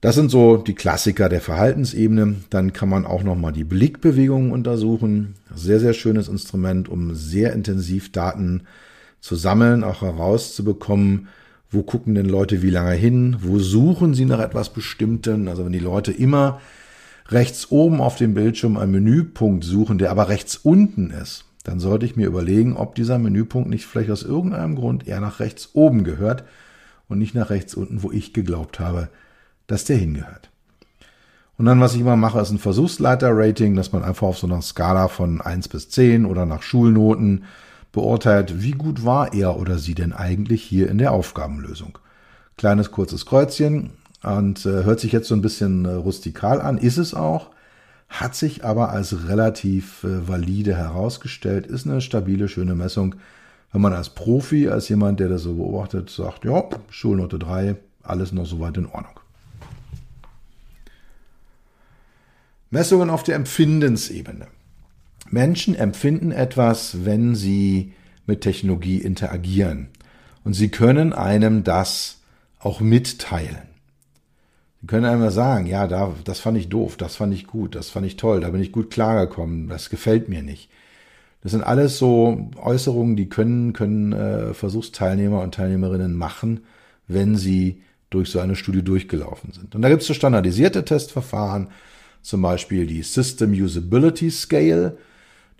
Das 0.00 0.14
sind 0.14 0.30
so 0.30 0.58
die 0.58 0.74
Klassiker 0.74 1.28
der 1.28 1.40
Verhaltensebene. 1.40 2.36
Dann 2.50 2.72
kann 2.72 2.88
man 2.88 3.06
auch 3.06 3.22
nochmal 3.24 3.52
die 3.52 3.64
Blickbewegungen 3.64 4.52
untersuchen. 4.52 5.34
Sehr, 5.54 5.80
sehr 5.80 5.94
schönes 5.94 6.28
Instrument, 6.28 6.88
um 6.88 7.14
sehr 7.14 7.52
intensiv 7.52 8.12
Daten 8.12 8.62
zu 9.20 9.34
sammeln, 9.34 9.82
auch 9.82 10.02
herauszubekommen, 10.02 11.28
wo 11.70 11.82
gucken 11.82 12.14
denn 12.14 12.26
Leute 12.26 12.62
wie 12.62 12.70
lange 12.70 12.92
hin, 12.92 13.38
wo 13.40 13.58
suchen 13.58 14.14
sie 14.14 14.26
nach 14.26 14.38
etwas 14.38 14.72
Bestimmten. 14.72 15.48
Also 15.48 15.64
wenn 15.64 15.72
die 15.72 15.78
Leute 15.80 16.12
immer 16.12 16.60
rechts 17.28 17.70
oben 17.70 18.00
auf 18.00 18.16
dem 18.16 18.34
Bildschirm 18.34 18.76
einen 18.76 18.92
Menüpunkt 18.92 19.64
suchen, 19.64 19.98
der 19.98 20.10
aber 20.10 20.28
rechts 20.28 20.56
unten 20.56 21.10
ist, 21.10 21.44
dann 21.64 21.80
sollte 21.80 22.06
ich 22.06 22.16
mir 22.16 22.26
überlegen, 22.26 22.76
ob 22.76 22.94
dieser 22.94 23.18
Menüpunkt 23.18 23.68
nicht 23.68 23.86
vielleicht 23.86 24.10
aus 24.10 24.22
irgendeinem 24.22 24.76
Grund 24.76 25.08
eher 25.08 25.20
nach 25.20 25.40
rechts 25.40 25.70
oben 25.72 26.04
gehört 26.04 26.44
und 27.08 27.18
nicht 27.18 27.34
nach 27.34 27.50
rechts 27.50 27.74
unten, 27.74 28.02
wo 28.02 28.12
ich 28.12 28.32
geglaubt 28.32 28.78
habe, 28.78 29.08
dass 29.66 29.84
der 29.84 29.96
hingehört. 29.96 30.50
Und 31.58 31.64
dann, 31.64 31.80
was 31.80 31.94
ich 31.94 32.00
immer 32.00 32.16
mache, 32.16 32.40
ist 32.40 32.50
ein 32.50 32.58
Versuchsleiter-Rating, 32.58 33.74
dass 33.74 33.92
man 33.92 34.04
einfach 34.04 34.26
auf 34.26 34.38
so 34.38 34.46
einer 34.46 34.62
Skala 34.62 35.08
von 35.08 35.40
1 35.40 35.68
bis 35.68 35.88
10 35.88 36.26
oder 36.26 36.44
nach 36.44 36.62
Schulnoten 36.62 37.44
beurteilt, 37.92 38.62
wie 38.62 38.72
gut 38.72 39.04
war 39.04 39.32
er 39.32 39.56
oder 39.58 39.78
sie 39.78 39.94
denn 39.94 40.12
eigentlich 40.12 40.62
hier 40.62 40.90
in 40.90 40.98
der 40.98 41.12
Aufgabenlösung. 41.12 41.98
Kleines 42.58 42.90
kurzes 42.90 43.24
Kreuzchen, 43.24 43.90
und 44.26 44.66
äh, 44.66 44.82
hört 44.82 44.98
sich 44.98 45.12
jetzt 45.12 45.28
so 45.28 45.36
ein 45.36 45.40
bisschen 45.40 45.84
äh, 45.84 45.92
rustikal 45.92 46.60
an, 46.60 46.78
ist 46.78 46.98
es 46.98 47.14
auch, 47.14 47.50
hat 48.08 48.34
sich 48.34 48.64
aber 48.64 48.90
als 48.90 49.28
relativ 49.28 50.02
äh, 50.02 50.26
valide 50.26 50.76
herausgestellt, 50.76 51.66
ist 51.66 51.86
eine 51.86 52.00
stabile, 52.00 52.48
schöne 52.48 52.74
Messung. 52.74 53.14
Wenn 53.72 53.82
man 53.82 53.92
als 53.92 54.10
Profi, 54.10 54.68
als 54.68 54.88
jemand, 54.88 55.20
der 55.20 55.28
das 55.28 55.42
so 55.42 55.54
beobachtet, 55.54 56.10
sagt, 56.10 56.44
ja, 56.44 56.64
Schulnote 56.90 57.38
3, 57.38 57.76
alles 58.02 58.32
noch 58.32 58.46
soweit 58.46 58.76
in 58.76 58.86
Ordnung. 58.86 59.20
Messungen 62.70 63.10
auf 63.10 63.22
der 63.22 63.36
Empfindensebene. 63.36 64.48
Menschen 65.30 65.76
empfinden 65.76 66.32
etwas, 66.32 67.04
wenn 67.04 67.36
sie 67.36 67.92
mit 68.26 68.40
Technologie 68.40 68.98
interagieren. 68.98 69.88
Und 70.42 70.54
sie 70.54 70.68
können 70.68 71.12
einem 71.12 71.62
das 71.62 72.18
auch 72.58 72.80
mitteilen. 72.80 73.75
Können 74.86 75.06
einmal 75.06 75.30
sagen, 75.30 75.66
ja, 75.66 75.86
da, 75.86 76.14
das 76.24 76.40
fand 76.40 76.58
ich 76.58 76.68
doof, 76.68 76.96
das 76.96 77.16
fand 77.16 77.34
ich 77.34 77.46
gut, 77.46 77.74
das 77.74 77.90
fand 77.90 78.06
ich 78.06 78.16
toll, 78.16 78.40
da 78.40 78.50
bin 78.50 78.60
ich 78.60 78.72
gut 78.72 78.90
klargekommen, 78.90 79.68
das 79.68 79.90
gefällt 79.90 80.28
mir 80.28 80.42
nicht. 80.42 80.70
Das 81.42 81.52
sind 81.52 81.62
alles 81.62 81.98
so 81.98 82.50
Äußerungen, 82.56 83.16
die 83.16 83.28
können, 83.28 83.72
können 83.72 84.12
äh, 84.12 84.52
Versuchsteilnehmer 84.54 85.42
und 85.42 85.54
Teilnehmerinnen 85.54 86.14
machen, 86.14 86.60
wenn 87.08 87.36
sie 87.36 87.82
durch 88.10 88.30
so 88.30 88.40
eine 88.40 88.56
Studie 88.56 88.82
durchgelaufen 88.82 89.52
sind. 89.52 89.74
Und 89.74 89.82
da 89.82 89.88
gibt 89.88 90.02
es 90.02 90.08
so 90.08 90.14
standardisierte 90.14 90.84
Testverfahren, 90.84 91.68
zum 92.22 92.42
Beispiel 92.42 92.86
die 92.86 93.02
System 93.02 93.52
Usability 93.52 94.30
Scale. 94.30 94.98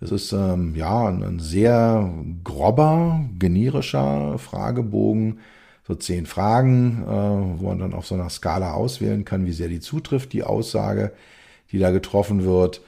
Das 0.01 0.11
ist 0.11 0.33
ähm, 0.33 0.75
ja 0.75 1.09
ein 1.09 1.39
sehr 1.39 2.13
grober, 2.45 3.25
generischer 3.39 4.39
Fragebogen, 4.39 5.39
so 5.87 5.95
zehn 5.95 6.27
Fragen, 6.27 7.03
äh, 7.05 7.61
wo 7.61 7.69
man 7.69 7.79
dann 7.79 7.95
auf 7.95 8.07
so 8.07 8.15
einer 8.15 8.29
Skala 8.29 8.73
auswählen 8.73 9.25
kann, 9.25 9.47
wie 9.47 9.53
sehr 9.53 9.69
die 9.69 9.81
zutrifft, 9.81 10.33
die 10.33 10.43
Aussage, 10.43 11.13
die 11.71 11.79
da 11.79 11.91
getroffen 11.91 12.45
wird. 12.45 12.81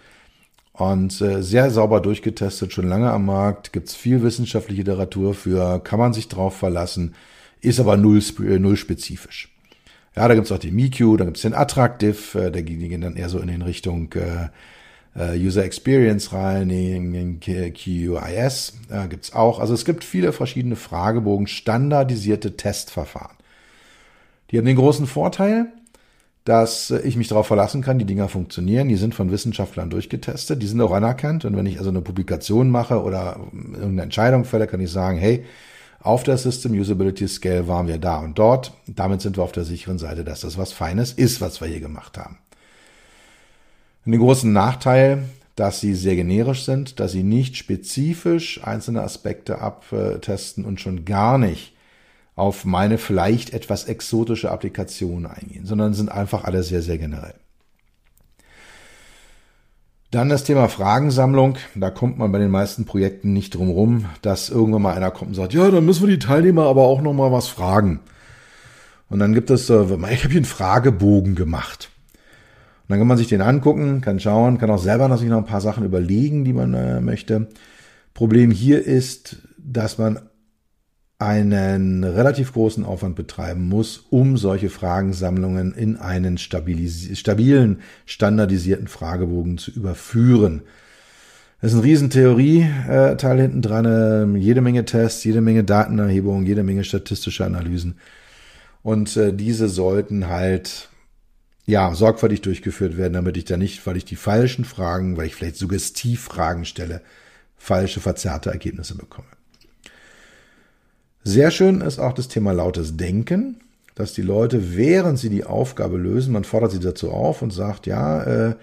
Und 0.73 1.21
äh, 1.21 1.43
sehr 1.43 1.71
sauber 1.71 2.01
durchgetestet, 2.01 2.73
schon 2.73 2.89
lange 2.89 3.11
am 3.11 3.27
Markt, 3.27 3.73
gibt's 3.73 3.95
viel 3.95 4.23
wissenschaftliche 4.23 4.83
Literatur 4.83 5.35
für, 5.35 5.81
kann 5.81 5.99
man 5.99 6.13
sich 6.13 6.29
drauf 6.29 6.57
verlassen, 6.57 7.15
ist 7.61 7.81
aber 7.81 7.97
null, 7.97 8.23
äh, 8.41 8.59
null 8.59 8.77
spezifisch. 8.77 9.53
Ja, 10.15 10.27
da 10.27 10.35
gibt's 10.35 10.53
auch 10.53 10.59
den 10.59 10.75
MIQ, 10.75 11.19
da 11.19 11.25
gibt's 11.25 11.43
den 11.43 11.55
Attractive, 11.55 12.39
äh, 12.39 12.51
der 12.51 12.63
gehen 12.63 13.01
dann 13.01 13.17
eher 13.17 13.29
so 13.29 13.39
in 13.39 13.49
den 13.49 13.63
Richtung 13.63 14.13
äh 14.13 14.49
User 15.37 15.65
Experience 15.65 16.33
rein, 16.33 16.69
den 16.69 17.41
QIS 17.41 18.75
äh, 18.91 19.09
gibt's 19.09 19.33
auch. 19.33 19.59
Also 19.59 19.75
es 19.75 19.85
gibt 19.85 20.05
viele 20.05 20.33
verschiedene 20.33 20.77
Fragebogen, 20.77 21.47
standardisierte 21.47 22.57
Testverfahren. 22.57 23.37
Die 24.51 24.59
haben 24.59 24.67
den 24.67 24.77
großen 24.77 25.07
Vorteil, 25.07 25.67
dass 26.45 26.91
ich 26.91 27.17
mich 27.17 27.29
darauf 27.29 27.47
verlassen 27.47 27.83
kann, 27.83 27.99
die 27.99 28.07
Dinger 28.07 28.29
funktionieren, 28.29 28.89
die 28.89 28.97
sind 28.97 29.15
von 29.15 29.31
Wissenschaftlern 29.31 29.91
durchgetestet, 29.91 30.63
die 30.63 30.67
sind 30.67 30.81
auch 30.81 30.93
anerkannt 30.93 31.45
und 31.45 31.57
wenn 31.57 31.67
ich 31.67 31.79
also 31.79 31.91
eine 31.91 32.01
Publikation 32.01 32.71
mache 32.71 33.03
oder 33.03 33.39
irgendeine 33.53 34.03
Entscheidung 34.03 34.45
fälle, 34.45 34.67
kann 34.67 34.81
ich 34.81 34.91
sagen, 34.91 35.19
hey, 35.19 35.45
auf 36.01 36.23
der 36.23 36.39
System 36.39 36.73
Usability 36.73 37.29
Scale 37.29 37.69
waren 37.69 37.89
wir 37.89 37.99
da 37.99 38.19
und 38.21 38.39
dort. 38.39 38.73
Damit 38.87 39.21
sind 39.21 39.37
wir 39.37 39.43
auf 39.43 39.53
der 39.53 39.65
sicheren 39.65 39.99
Seite, 39.99 40.25
dass 40.25 40.41
das 40.41 40.57
was 40.57 40.73
Feines 40.73 41.13
ist, 41.13 41.41
was 41.41 41.61
wir 41.61 41.69
hier 41.69 41.81
gemacht 41.81 42.17
haben. 42.17 42.39
Den 44.05 44.19
großen 44.19 44.53
Nachteil, 44.53 45.25
dass 45.55 45.81
sie 45.81 45.95
sehr 45.95 46.17
generisch 46.17 46.65
sind, 46.65 47.01
dass 47.01 47.13
sie 47.13 47.23
nicht 47.23 47.57
spezifisch 47.57 48.65
einzelne 48.65 49.03
Aspekte 49.03 49.61
abtesten 49.61 50.65
und 50.65 50.81
schon 50.81 51.05
gar 51.05 51.37
nicht 51.37 51.75
auf 52.37 52.65
meine 52.65 52.99
vielleicht 52.99 53.53
etwas 53.53 53.85
exotische 53.85 54.51
Applikation 54.51 55.27
eingehen, 55.27 55.67
sondern 55.67 55.93
sind 55.95 56.11
einfach 56.11 56.45
alle 56.45 56.63
sehr, 56.63 56.83
sehr 56.83 56.97
generell. 56.97 57.35
Dann 60.11 60.31
das 60.31 60.45
Thema 60.45 60.69
Fragensammlung. 60.69 61.57
Da 61.75 61.91
kommt 61.91 62.17
man 62.17 62.33
bei 62.33 62.39
den 62.39 62.51
meisten 62.51 62.87
Projekten 62.87 63.35
nicht 63.35 63.55
drum 63.55 63.69
rum, 63.69 64.07
dass 64.23 64.49
irgendwann 64.49 64.83
mal 64.83 64.95
einer 64.95 65.11
kommt 65.11 65.31
und 65.31 65.35
sagt, 65.35 65.53
ja, 65.53 65.71
dann 65.71 65.85
müssen 65.85 66.07
wir 66.07 66.17
die 66.17 66.25
Teilnehmer 66.25 66.65
aber 66.67 66.83
auch 66.83 67.03
noch 67.03 67.13
mal 67.13 67.31
was 67.31 67.49
fragen. 67.49 68.01
Und 69.11 69.19
dann 69.19 69.35
gibt 69.35 69.51
es, 69.51 69.69
äh, 69.69 69.83
ich 69.83 69.91
habe 69.91 70.07
hier 70.07 70.37
einen 70.37 70.45
Fragebogen 70.45 71.35
gemacht. 71.35 71.91
Und 72.89 72.93
dann 72.93 73.01
kann 73.01 73.07
man 73.09 73.19
sich 73.19 73.29
den 73.29 73.43
angucken, 73.43 74.01
kann 74.01 74.19
schauen, 74.19 74.57
kann 74.57 74.71
auch 74.71 74.83
selber 74.83 75.09
natürlich 75.09 75.31
noch 75.31 75.39
ein 75.39 75.45
paar 75.45 75.61
Sachen 75.61 75.85
überlegen, 75.85 76.47
die 76.47 76.55
man 76.55 76.73
äh, 76.73 77.03
möchte. 77.03 77.49
Problem 78.15 78.51
hier 78.51 78.83
ist, 78.83 79.43
dass 79.59 79.99
man 79.99 80.21
einen 81.19 82.03
relativ 82.03 82.55
großen 82.55 82.87
Aufwand 82.87 83.15
betreiben 83.15 83.69
muss, 83.69 83.99
um 84.09 84.39
solche 84.39 84.71
Fragensammlungen 84.71 85.75
in 85.75 85.97
einen 85.97 86.39
stabilen, 86.39 87.81
standardisierten 88.07 88.89
Fragebogen 88.89 89.59
zu 89.59 89.71
überführen. 89.71 90.63
Das 91.61 91.73
ist 91.73 91.79
ein 91.79 91.83
riesen 91.83 92.09
Theorie-Teil 92.09 93.41
hinten 93.41 93.61
dran, 93.61 93.85
ähm, 93.85 94.37
jede 94.37 94.63
Menge 94.63 94.87
Tests, 94.87 95.25
jede 95.25 95.43
Menge 95.43 95.63
Datenerhebung, 95.65 96.47
jede 96.47 96.63
Menge 96.63 96.85
statistische 96.85 97.45
Analysen. 97.45 97.99
Und 98.83 99.15
äh, 99.19 99.35
diese 99.35 99.69
sollten 99.69 100.29
halt 100.29 100.89
ja 101.69 101.95
sorgfältig 101.95 102.41
durchgeführt 102.41 102.97
werden, 102.97 103.13
damit 103.13 103.37
ich 103.37 103.45
da 103.45 103.59
nicht, 103.59 103.87
weil 103.87 103.99
ich 103.99 104.07
die 104.07 104.17
falschen 104.17 104.65
Fragen, 104.65 105.19
weil 105.19 105.27
ich 105.27 105.35
vielleicht 105.35 105.57
Suggestivfragen 105.57 106.65
stelle, 106.65 107.03
falsche, 107.59 108.01
verzerrte 108.01 108.51
Ergebnisse 108.51 108.97
bekomme. 108.97 109.29
Sehr 111.25 111.51
schön 111.51 111.83
ist 111.83 111.99
auch 111.99 112.15
das 112.15 112.29
Thema 112.29 112.53
lautes 112.53 112.97
Denken, 112.97 113.61
dass 113.95 114.15
die 114.15 114.23
Leute, 114.23 114.77
während 114.77 115.19
sie 115.19 115.29
die 115.29 115.45
Aufgabe 115.45 115.99
lösen, 115.99 116.33
man 116.33 116.45
fordert 116.45 116.73
sie 116.73 116.81
dazu 116.81 117.11
auf 117.11 117.43
und 117.43 117.51
sagt, 117.51 117.87
ja, 117.87 118.23
äh, 118.23 118.55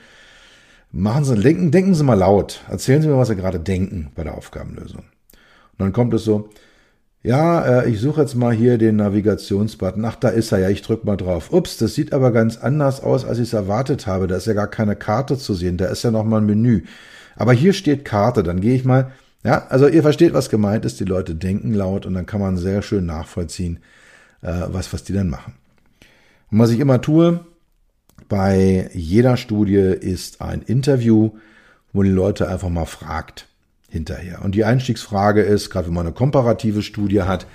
machen 0.91 1.25
Sie, 1.25 1.35
denken, 1.35 1.69
denken 1.69 1.93
Sie 1.93 2.03
mal 2.03 2.15
laut, 2.15 2.61
erzählen 2.69 3.03
Sie 3.03 3.07
mir, 3.07 3.17
was 3.17 3.27
Sie 3.27 3.35
gerade 3.35 3.59
denken 3.59 4.11
bei 4.15 4.23
der 4.23 4.33
Aufgabenlösung. 4.35 5.01
Und 5.01 5.79
dann 5.79 5.93
kommt 5.93 6.13
es 6.15 6.23
so, 6.23 6.49
ja, 7.25 7.81
äh, 7.81 7.89
ich 7.89 7.99
suche 7.99 8.21
jetzt 8.21 8.35
mal 8.35 8.53
hier 8.53 8.77
den 8.77 8.97
Navigationsbutton. 8.97 10.05
Ach, 10.05 10.15
da 10.15 10.29
ist 10.29 10.51
er 10.51 10.59
ja, 10.59 10.69
ich 10.69 10.81
drücke 10.81 11.05
mal 11.05 11.17
drauf. 11.17 11.51
Ups, 11.51 11.77
das 11.77 11.95
sieht 11.95 12.13
aber 12.13 12.31
ganz 12.31 12.57
anders 12.57 13.01
aus, 13.01 13.25
als 13.25 13.39
ich 13.39 13.47
es 13.47 13.53
erwartet 13.53 14.07
habe. 14.07 14.27
Da 14.27 14.37
ist 14.37 14.47
ja 14.47 14.53
gar 14.53 14.67
keine 14.67 14.95
Karte 14.95 15.37
zu 15.37 15.53
sehen, 15.53 15.77
da 15.77 15.85
ist 15.85 16.03
ja 16.03 16.11
noch 16.11 16.23
mal 16.23 16.37
ein 16.37 16.45
Menü. 16.45 16.83
Aber 17.35 17.53
hier 17.53 17.73
steht 17.73 18.05
Karte, 18.05 18.43
dann 18.43 18.61
gehe 18.61 18.75
ich 18.75 18.85
mal 18.85 19.11
ja, 19.45 19.67
also 19.67 19.87
ihr 19.87 20.01
versteht, 20.01 20.33
was 20.33 20.49
gemeint 20.49 20.85
ist. 20.85 20.99
Die 20.99 21.05
Leute 21.05 21.35
denken 21.35 21.71
laut 21.75 22.07
und 22.07 22.15
dann 22.15 22.25
kann 22.25 22.41
man 22.41 22.57
sehr 22.57 22.81
schön 22.81 23.05
nachvollziehen, 23.05 23.77
äh, 24.41 24.63
was, 24.69 24.91
was 24.91 25.03
die 25.03 25.13
dann 25.13 25.29
machen. 25.29 25.53
Und 26.49 26.57
was 26.57 26.71
ich 26.71 26.79
immer 26.79 26.99
tue, 26.99 27.45
bei 28.27 28.89
jeder 28.91 29.37
Studie 29.37 29.75
ist 29.75 30.41
ein 30.41 30.63
Interview, 30.63 31.37
wo 31.93 32.01
die 32.01 32.09
Leute 32.09 32.49
einfach 32.49 32.69
mal 32.69 32.85
fragt 32.85 33.47
hinterher. 33.95 34.43
Und 34.43 34.53
die 34.53 34.65
Einstiegsfrage 34.65 35.41
ist, 35.41 35.69
gerade 35.69 35.87
wenn 35.87 35.93
man 35.93 36.05
eine 36.05 36.13
komparative 36.13 36.83
Studie 36.83 37.23
hat, 37.23 37.47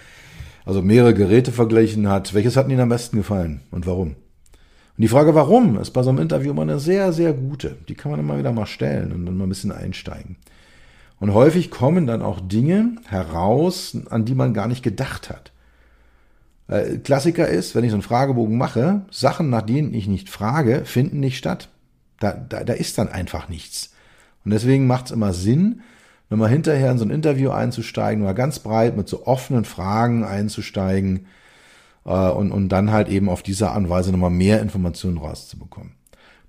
also 0.65 0.83
mehrere 0.83 1.15
Geräte 1.15 1.53
verglichen 1.53 2.09
hat, 2.09 2.35
welches 2.35 2.57
hat 2.57 2.69
Ihnen 2.69 2.81
am 2.81 2.89
besten 2.89 3.19
gefallen 3.19 3.61
und 3.71 3.87
warum? 3.87 4.09
Und 4.09 4.17
die 5.03 5.09
Frage, 5.09 5.35
warum, 5.35 5.79
ist 5.79 5.93
bei 5.93 6.03
so 6.03 6.11
einem 6.11 6.19
Interview 6.19 6.51
immer 6.51 6.63
eine 6.63 6.79
sehr, 6.79 7.13
sehr 7.13 7.33
gute. 7.33 7.77
Die 7.89 7.95
kann 7.95 8.11
man 8.11 8.21
immer 8.21 8.39
wieder 8.39 8.53
mal 8.53 8.67
stellen 8.67 9.13
und 9.13 9.27
dann 9.27 9.37
mal 9.37 9.45
ein 9.45 9.49
bisschen 9.51 9.73
einsteigen. 9.73 10.37
Und 11.19 11.35
häufig 11.35 11.71
kommen 11.71 12.07
dann 12.07 12.23
auch 12.23 12.41
Dinge 12.41 12.97
heraus, 13.07 13.97
an 14.09 14.25
die 14.25 14.35
man 14.35 14.55
gar 14.55 14.67
nicht 14.67 14.83
gedacht 14.83 15.29
hat. 15.31 15.53
Äh, 16.69 16.99
Klassiker 16.99 17.47
ist, 17.49 17.75
wenn 17.75 17.85
ich 17.85 17.91
so 17.91 17.97
einen 17.97 18.03
Fragebogen 18.03 18.57
mache, 18.57 19.03
Sachen, 19.11 19.51
nach 19.51 19.63
denen 19.63 19.93
ich 19.93 20.07
nicht 20.07 20.31
frage, 20.31 20.83
finden 20.85 21.21
nicht 21.21 21.37
statt. 21.37 21.69
Da, 22.21 22.33
da, 22.33 22.65
da 22.65 22.73
ist 22.73 22.97
dann 22.97 23.09
einfach 23.09 23.49
nichts. 23.49 23.93
Und 24.45 24.53
deswegen 24.53 24.87
macht 24.87 25.07
es 25.07 25.11
immer 25.13 25.33
Sinn, 25.33 25.81
man 26.39 26.51
hinterher 26.51 26.91
in 26.93 26.99
so 26.99 27.05
ein 27.05 27.11
Interview 27.11 27.51
einzusteigen, 27.51 28.25
mal 28.25 28.35
ganz 28.35 28.61
breit 28.61 28.97
mit 28.97 29.09
so 29.09 29.27
offenen 29.27 29.65
Fragen 29.65 30.25
einzusteigen 30.25 31.27
äh, 32.05 32.31
und, 32.31 32.53
und 32.53 32.69
dann 32.69 32.93
halt 32.93 33.09
eben 33.09 33.29
auf 33.29 33.43
diese 33.43 33.71
Art 33.71 33.79
und 33.79 33.91
Weise 33.91 34.13
nochmal 34.13 34.31
mehr 34.31 34.61
Informationen 34.61 35.19
rauszubekommen. 35.19 35.93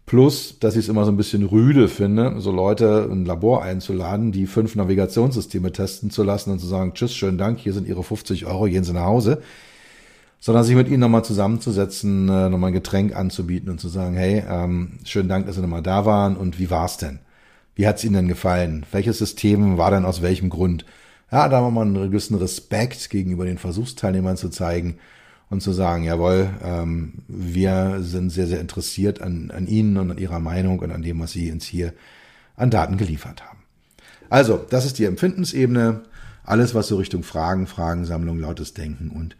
Plus, 0.06 0.60
dass 0.60 0.76
ich 0.76 0.82
es 0.82 0.90
immer 0.90 1.06
so 1.06 1.12
ein 1.12 1.18
bisschen 1.18 1.44
rüde 1.44 1.88
finde, 1.88 2.42
so 2.42 2.52
Leute 2.52 3.08
in 3.10 3.22
ein 3.22 3.26
Labor 3.26 3.64
einzuladen, 3.64 4.32
die 4.32 4.46
fünf 4.46 4.76
Navigationssysteme 4.76 5.72
testen 5.72 6.10
zu 6.10 6.24
lassen 6.24 6.52
und 6.52 6.60
zu 6.60 6.68
sagen, 6.68 6.94
tschüss, 6.94 7.16
schönen 7.16 7.38
Dank, 7.38 7.60
hier 7.60 7.74
sind 7.74 7.88
Ihre 7.88 8.04
50 8.04 8.46
Euro, 8.46 8.66
gehen 8.66 8.84
Sie 8.84 8.94
nach 8.94 9.06
Hause. 9.06 9.42
Sondern 10.40 10.64
sich 10.64 10.76
mit 10.76 10.90
ihnen 10.90 11.00
nochmal 11.00 11.24
zusammenzusetzen, 11.24 12.28
äh, 12.28 12.50
nochmal 12.50 12.72
ein 12.72 12.74
Getränk 12.74 13.16
anzubieten 13.16 13.70
und 13.70 13.80
zu 13.80 13.90
sagen, 13.90 14.16
hey, 14.16 14.44
ähm, 14.50 15.00
schönen 15.06 15.30
Dank, 15.30 15.46
dass 15.46 15.56
Sie 15.56 15.62
nochmal 15.62 15.84
da 15.84 16.06
waren 16.06 16.36
und 16.36 16.60
wie 16.60 16.70
war's 16.70 16.98
denn? 16.98 17.20
Wie 17.82 17.88
hat's 17.88 18.04
Ihnen 18.04 18.14
denn 18.14 18.28
gefallen? 18.28 18.86
Welches 18.92 19.18
System 19.18 19.80
war 19.80 19.90
denn 19.90 20.06
aus 20.06 20.22
welchem 20.22 20.52
Grund? 20.52 20.86
Ja, 21.32 21.50
da 21.50 21.58
haben 21.58 21.66
wir 21.66 21.72
mal 21.72 21.82
einen 21.82 22.12
gewissen 22.12 22.36
Respekt 22.36 23.10
gegenüber 23.10 23.44
den 23.44 23.58
Versuchsteilnehmern 23.58 24.38
zu 24.38 24.50
zeigen 24.50 25.00
und 25.50 25.64
zu 25.64 25.74
sagen, 25.74 26.04
jawohl, 26.04 26.52
ähm, 26.64 27.14
wir 27.28 27.98
sind 28.02 28.30
sehr, 28.30 28.46
sehr 28.46 28.60
interessiert 28.60 29.20
an, 29.20 29.50
an 29.50 29.66
Ihnen 29.66 29.98
und 29.98 30.12
an 30.12 30.20
Ihrer 30.20 30.40
Meinung 30.40 30.78
und 30.78 30.92
an 30.92 31.02
dem, 31.02 31.20
was 31.22 31.32
Sie 31.32 31.52
uns 31.52 31.66
hier 31.66 31.92
an 32.56 32.70
Daten 32.70 32.98
geliefert 32.98 33.42
haben. 33.42 33.64
Also, 34.30 34.64
das 34.70 34.86
ist 34.86 35.00
die 35.00 35.06
Empfindensebene. 35.06 36.04
Alles, 36.44 36.76
was 36.76 36.88
so 36.88 36.98
Richtung 36.98 37.24
Fragen, 37.24 37.66
Fragensammlung, 37.66 38.38
lautes 38.38 38.76
Denken 38.76 39.10
und 39.10 39.36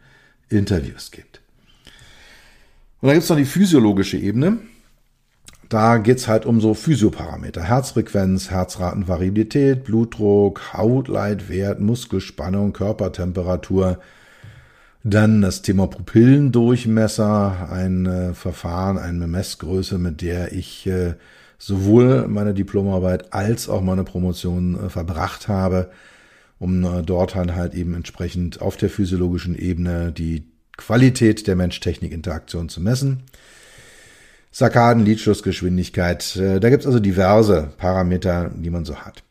Interviews 0.48 1.12
gibt. 1.12 1.42
Und 3.02 3.06
dann 3.06 3.14
gibt's 3.14 3.28
noch 3.30 3.36
die 3.36 3.44
physiologische 3.44 4.16
Ebene. 4.16 4.58
Da 5.72 5.96
geht's 5.96 6.28
halt 6.28 6.44
um 6.44 6.60
so 6.60 6.74
Physioparameter. 6.74 7.62
Herzfrequenz, 7.62 8.50
Herzratenvariabilität, 8.50 9.84
Blutdruck, 9.84 10.74
Hautleitwert, 10.74 11.80
Muskelspannung, 11.80 12.74
Körpertemperatur, 12.74 13.98
dann 15.02 15.40
das 15.40 15.62
Thema 15.62 15.86
Pupillendurchmesser, 15.86 17.70
ein 17.72 18.04
äh, 18.04 18.34
Verfahren, 18.34 18.98
eine 18.98 19.26
Messgröße, 19.26 19.96
mit 19.96 20.20
der 20.20 20.52
ich 20.52 20.86
äh, 20.86 21.14
sowohl 21.56 22.28
meine 22.28 22.52
Diplomarbeit 22.52 23.32
als 23.32 23.70
auch 23.70 23.80
meine 23.80 24.04
Promotion 24.04 24.74
äh, 24.78 24.90
verbracht 24.90 25.48
habe, 25.48 25.90
um 26.58 26.84
äh, 26.84 27.02
dort 27.02 27.34
dann 27.34 27.56
halt 27.56 27.72
eben 27.72 27.94
entsprechend 27.94 28.60
auf 28.60 28.76
der 28.76 28.90
physiologischen 28.90 29.56
Ebene 29.56 30.12
die 30.12 30.44
Qualität 30.76 31.46
der 31.46 31.56
Mensch-Technik-Interaktion 31.56 32.68
zu 32.68 32.82
messen. 32.82 33.22
Sarkaden, 34.52 35.04
Lidschlussgeschwindigkeit. 35.04 36.36
Äh, 36.36 36.60
da 36.60 36.70
gibt's 36.70 36.86
also 36.86 37.00
diverse 37.00 37.72
Parameter, 37.78 38.50
die 38.54 38.70
man 38.70 38.84
so 38.84 38.96
hat. 38.96 39.24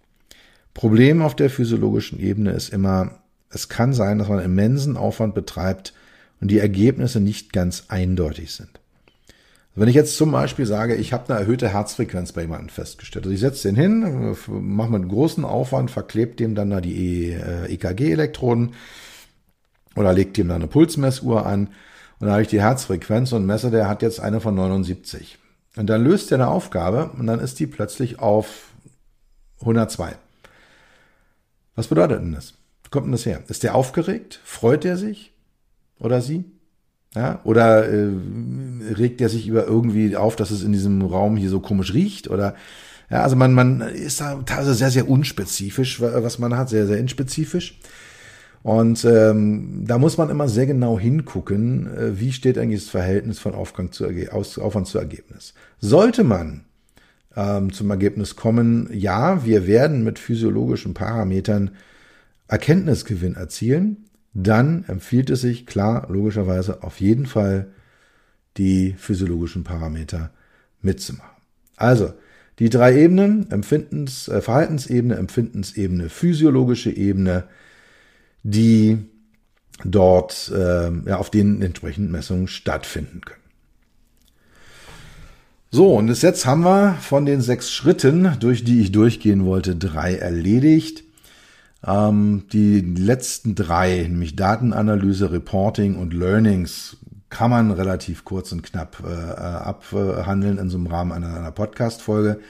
Problem 0.74 1.22
auf 1.22 1.36
der 1.36 1.50
physiologischen 1.50 2.20
Ebene 2.20 2.52
ist 2.52 2.70
immer, 2.70 3.20
es 3.50 3.70
kann 3.70 3.94
sein, 3.94 4.18
dass 4.18 4.30
man 4.30 4.44
immensen 4.44 4.98
Aufwand 4.98 5.36
betreibt 5.36 5.94
und 6.40 6.50
die 6.50 6.60
Ergebnisse 6.60 7.20
nicht 7.20 7.54
ganz 7.54 7.86
eindeutig 7.90 8.54
sind. 8.54 8.80
Wenn 9.76 9.88
ich 9.88 9.96
jetzt 9.96 10.18
zum 10.18 10.32
Beispiel 10.32 10.66
sage, 10.66 10.96
ich 10.96 11.14
habe 11.14 11.30
eine 11.30 11.40
erhöhte 11.40 11.70
Herzfrequenz 11.70 12.34
bei 12.34 12.42
jemandem 12.42 12.70
festgestellt, 12.70 13.26
also 13.26 13.34
ich 13.34 13.40
setze 13.40 13.70
den 13.70 13.76
hin, 13.78 14.36
mache 14.48 14.92
mit 14.92 15.08
großen 15.08 15.46
Aufwand, 15.46 15.92
verklebt 15.92 16.40
dem 16.40 16.56
dann 16.56 16.72
da 16.72 16.82
die 16.82 17.32
EKG-Elektroden 17.32 18.70
äh, 18.70 20.00
oder 20.00 20.14
legt 20.14 20.38
dem 20.38 20.50
da 20.50 20.56
eine 20.56 20.68
Pulsmessuhr 20.68 21.46
an 21.46 21.70
und 22.22 22.28
dann 22.28 22.34
habe 22.34 22.44
ich 22.44 22.50
die 22.50 22.62
Herzfrequenz 22.62 23.32
und 23.32 23.48
messe, 23.48 23.72
der 23.72 23.88
hat 23.88 24.04
jetzt 24.04 24.20
eine 24.20 24.40
von 24.40 24.54
79. 24.54 25.40
Und 25.76 25.88
dann 25.88 26.04
löst 26.04 26.32
er 26.32 26.36
eine 26.38 26.50
Aufgabe 26.50 27.10
und 27.18 27.26
dann 27.26 27.40
ist 27.40 27.60
die 27.60 27.66
plötzlich 27.66 28.20
auf 28.20 28.68
102. 29.62 30.14
Was 31.76 31.88
bedeutet 31.88 32.22
denn 32.22 32.34
das? 32.34 32.54
Wo 32.84 32.90
kommt 32.92 33.08
denn 33.08 33.14
das 33.14 33.26
her? 33.26 33.42
Ist 33.48 33.64
der 33.64 33.74
aufgeregt? 33.74 34.40
Freut 34.44 34.86
er 34.86 34.98
sich? 34.98 35.34
Oder 36.00 36.22
sie? 36.22 36.46
Ja, 37.16 37.42
oder 37.44 37.90
äh, 37.90 38.12
regt 38.92 39.20
er 39.20 39.30
sich 39.30 39.48
über 39.48 39.66
irgendwie 39.66 40.16
auf, 40.16 40.36
dass 40.36 40.52
es 40.52 40.62
in 40.62 40.74
diesem 40.74 41.02
Raum 41.02 41.38
hier 41.38 41.50
so 41.50 41.60
komisch 41.60 41.92
riecht? 41.96 42.30
Oder 42.30 42.54
ja, 43.10 43.24
also 43.24 43.36
man, 43.36 43.54
man 43.54 43.82
ist 43.82 44.22
da 44.22 44.36
teilweise 44.46 44.76
sehr, 44.76 44.92
sehr 44.92 45.10
unspezifisch, 45.10 46.00
was 46.00 46.38
man 46.38 46.56
hat, 46.56 46.70
sehr, 46.70 46.86
sehr 46.86 47.00
inspezifisch. 47.00 47.80
Und 48.64 49.06
ähm, 49.06 49.86
da 49.88 49.98
muss 49.98 50.18
man 50.18 50.30
immer 50.30 50.48
sehr 50.48 50.68
genau 50.68 51.00
hingucken, 51.00 51.88
äh, 51.88 52.20
wie 52.20 52.32
steht 52.32 52.58
eigentlich 52.58 52.82
das 52.82 52.90
Verhältnis 52.90 53.40
von 53.40 53.56
Aufgang 53.56 53.92
zu, 53.92 54.06
Aus, 54.32 54.60
Aufwand 54.60 54.88
zu 54.88 55.00
Ergebnis. 55.00 55.54
Sollte 55.80 56.24
man 56.24 56.66
ähm, 57.36 57.74
zum 57.74 57.90
Ergebnis 57.90 58.36
kommen, 58.36 58.88
ja, 58.94 59.46
wir 59.46 59.66
werden 59.66 60.04
mit 60.04 60.20
physiologischen 60.20 60.94
Parametern 60.94 61.72
Erkenntnisgewinn 62.48 63.36
erzielen, 63.36 64.06
dann 64.34 64.86
empfiehlt 64.88 65.30
es 65.30 65.42
sich 65.42 65.66
klar, 65.66 66.08
logischerweise 66.10 66.84
auf 66.84 67.00
jeden 67.00 67.26
Fall 67.26 67.68
die 68.58 68.94
physiologischen 68.98 69.64
Parameter 69.64 70.32
mitzumachen. 70.82 71.32
Also, 71.78 72.14
die 72.60 72.70
drei 72.70 72.96
Ebenen, 73.02 73.50
Empfindens, 73.50 74.28
äh, 74.28 74.42
Verhaltensebene, 74.42 75.16
Empfindensebene, 75.16 76.10
physiologische 76.10 76.92
Ebene, 76.92 77.46
die 78.44 78.98
dort 79.84 80.52
äh, 80.56 80.92
ja, 81.08 81.18
auf 81.18 81.30
denen 81.30 81.62
entsprechend 81.62 82.12
Messungen 82.12 82.48
stattfinden 82.48 83.22
können. 83.22 83.42
So, 85.72 85.96
und 85.96 86.10
jetzt 86.22 86.46
haben 86.46 86.64
wir 86.64 86.98
von 87.00 87.26
den 87.26 87.40
sechs 87.40 87.72
Schritten, 87.72 88.36
durch 88.40 88.64
die 88.64 88.82
ich 88.82 88.92
durchgehen 88.92 89.46
wollte, 89.46 89.76
drei 89.76 90.16
erledigt. 90.16 91.04
Ähm, 91.86 92.44
die 92.52 92.82
letzten 92.82 93.56
drei, 93.56 94.04
nämlich 94.04 94.36
Datenanalyse, 94.36 95.32
Reporting 95.32 95.96
und 95.96 96.14
Learnings, 96.14 96.98
kann 97.30 97.50
man 97.50 97.72
relativ 97.72 98.26
kurz 98.26 98.52
und 98.52 98.64
knapp 98.64 99.02
äh, 99.06 99.14
abhandeln 99.14 100.58
in 100.58 100.70
so 100.70 100.78
einem 100.78 100.88
Rahmen 100.88 101.14
einer, 101.14 101.34
einer 101.34 101.52
Podcast-Folge. 101.52 102.42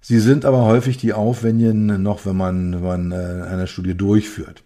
Sie 0.00 0.20
sind 0.20 0.44
aber 0.44 0.64
häufig 0.64 0.96
die 0.96 1.12
aufwendigen 1.12 2.00
noch, 2.00 2.24
wenn 2.24 2.36
man, 2.36 2.74
wenn 2.74 3.10
man 3.10 3.12
äh, 3.12 3.44
eine 3.48 3.66
Studie 3.66 3.96
durchführt. 3.96 4.62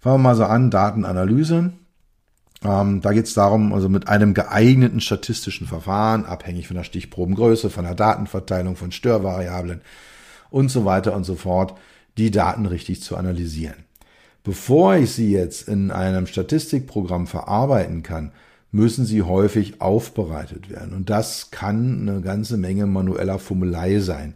Fangen 0.00 0.16
wir 0.16 0.28
mal 0.28 0.36
so 0.36 0.44
an, 0.44 0.70
Datenanalyse. 0.70 1.72
Ähm, 2.64 3.00
da 3.00 3.12
geht 3.12 3.26
es 3.26 3.34
darum, 3.34 3.72
also 3.72 3.88
mit 3.88 4.08
einem 4.08 4.34
geeigneten 4.34 5.00
statistischen 5.00 5.66
Verfahren, 5.66 6.24
abhängig 6.24 6.66
von 6.66 6.76
der 6.76 6.84
Stichprobengröße, 6.84 7.70
von 7.70 7.84
der 7.84 7.94
Datenverteilung, 7.94 8.76
von 8.76 8.92
Störvariablen 8.92 9.80
und 10.50 10.70
so 10.70 10.84
weiter 10.84 11.14
und 11.14 11.24
so 11.24 11.34
fort, 11.34 11.74
die 12.16 12.30
Daten 12.30 12.66
richtig 12.66 13.02
zu 13.02 13.16
analysieren. 13.16 13.84
Bevor 14.44 14.96
ich 14.96 15.12
sie 15.12 15.30
jetzt 15.32 15.68
in 15.68 15.90
einem 15.90 16.26
Statistikprogramm 16.26 17.26
verarbeiten 17.26 18.02
kann, 18.02 18.32
müssen 18.70 19.04
sie 19.04 19.22
häufig 19.22 19.80
aufbereitet 19.80 20.70
werden. 20.70 20.94
Und 20.94 21.10
das 21.10 21.50
kann 21.50 22.08
eine 22.08 22.20
ganze 22.20 22.56
Menge 22.56 22.86
manueller 22.86 23.38
Fummelei 23.38 23.98
sein. 24.00 24.34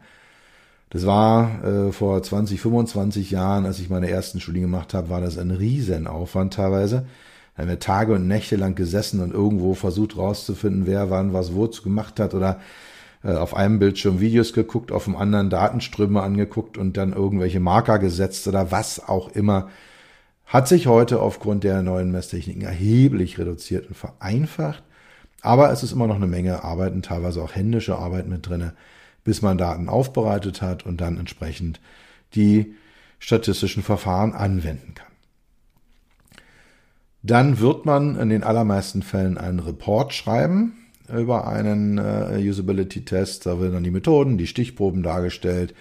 Das 0.93 1.07
war 1.07 1.65
äh, 1.65 1.91
vor 1.91 2.23
20, 2.23 2.61
25 2.61 3.31
Jahren, 3.31 3.65
als 3.65 3.79
ich 3.79 3.89
meine 3.89 4.11
ersten 4.11 4.41
Studien 4.41 4.65
gemacht 4.65 4.93
habe, 4.93 5.09
war 5.09 5.23
das 5.23 5.39
ein 5.39 5.51
Riesenaufwand 5.51 6.53
teilweise. 6.53 7.07
Da 7.57 7.63
haben 7.63 7.71
wir 7.71 7.79
Tage 7.79 8.13
und 8.13 8.29
Nächte 8.29 8.57
lang 8.57 8.75
gesessen 8.75 9.21
und 9.21 9.33
irgendwo 9.33 9.73
versucht 9.73 10.19
rauszufinden, 10.19 10.87
wer 10.87 11.09
wann 11.09 11.33
was 11.33 11.55
wozu 11.55 11.83
gemacht 11.83 12.21
hat 12.21 12.35
oder 12.35 12.61
äh, 13.25 13.33
auf 13.33 13.57
einem 13.57 13.79
Bildschirm 13.79 14.21
Videos 14.21 14.53
geguckt, 14.53 14.93
auf 14.93 15.05
dem 15.05 15.17
anderen 15.17 15.49
Datenströme 15.49 16.21
angeguckt 16.21 16.77
und 16.77 16.99
dann 16.99 17.15
irgendwelche 17.15 17.59
Marker 17.59 17.99
gesetzt 17.99 18.47
oder 18.47 18.71
was 18.71 19.09
auch 19.09 19.31
immer. 19.31 19.71
Hat 20.45 20.69
sich 20.69 20.89
heute 20.89 21.23
aufgrund 21.23 21.65
der 21.65 21.81
neuen 21.81 22.13
Messtechniken 22.13 22.61
erheblich 22.61 23.39
reduziert 23.39 23.89
und 23.89 23.97
vereinfacht. 23.97 24.83
Aber 25.41 25.73
es 25.73 25.83
ist 25.83 25.93
immer 25.93 26.07
noch 26.07 26.17
eine 26.17 26.27
Menge 26.27 26.63
Arbeit 26.65 26.93
und 26.93 27.07
teilweise 27.07 27.43
auch 27.43 27.55
händische 27.55 27.97
Arbeit 27.97 28.29
mit 28.29 28.47
drinne, 28.47 28.75
bis 29.25 29.43
man 29.43 29.59
Daten 29.59 29.89
aufbereitet 29.89 30.63
hat 30.63 30.85
und 30.85 31.01
dann 31.01 31.19
entsprechend 31.19 31.81
die 32.35 32.75
statistischen 33.19 33.83
Verfahren 33.83 34.33
anwenden 34.33 34.95
kann. 34.95 35.07
Dann 37.23 37.61
wird 37.61 37.87
man 37.87 38.19
in 38.19 38.31
den 38.31 38.43
allermeisten 38.43 39.03
Fällen 39.03 39.39
einen 39.39 39.61
Report 39.61 40.13
schreiben, 40.13 40.73
über 41.09 41.47
einen 41.47 41.99
äh, 41.99 42.39
Usability-Test. 42.49 43.47
Da 43.47 43.61
werden 43.61 43.75
dann 43.75 43.85
die 43.85 43.91
Methoden, 43.91 44.39
die 44.39 44.47
Stichproben 44.47 45.03
dargestellt. 45.03 45.75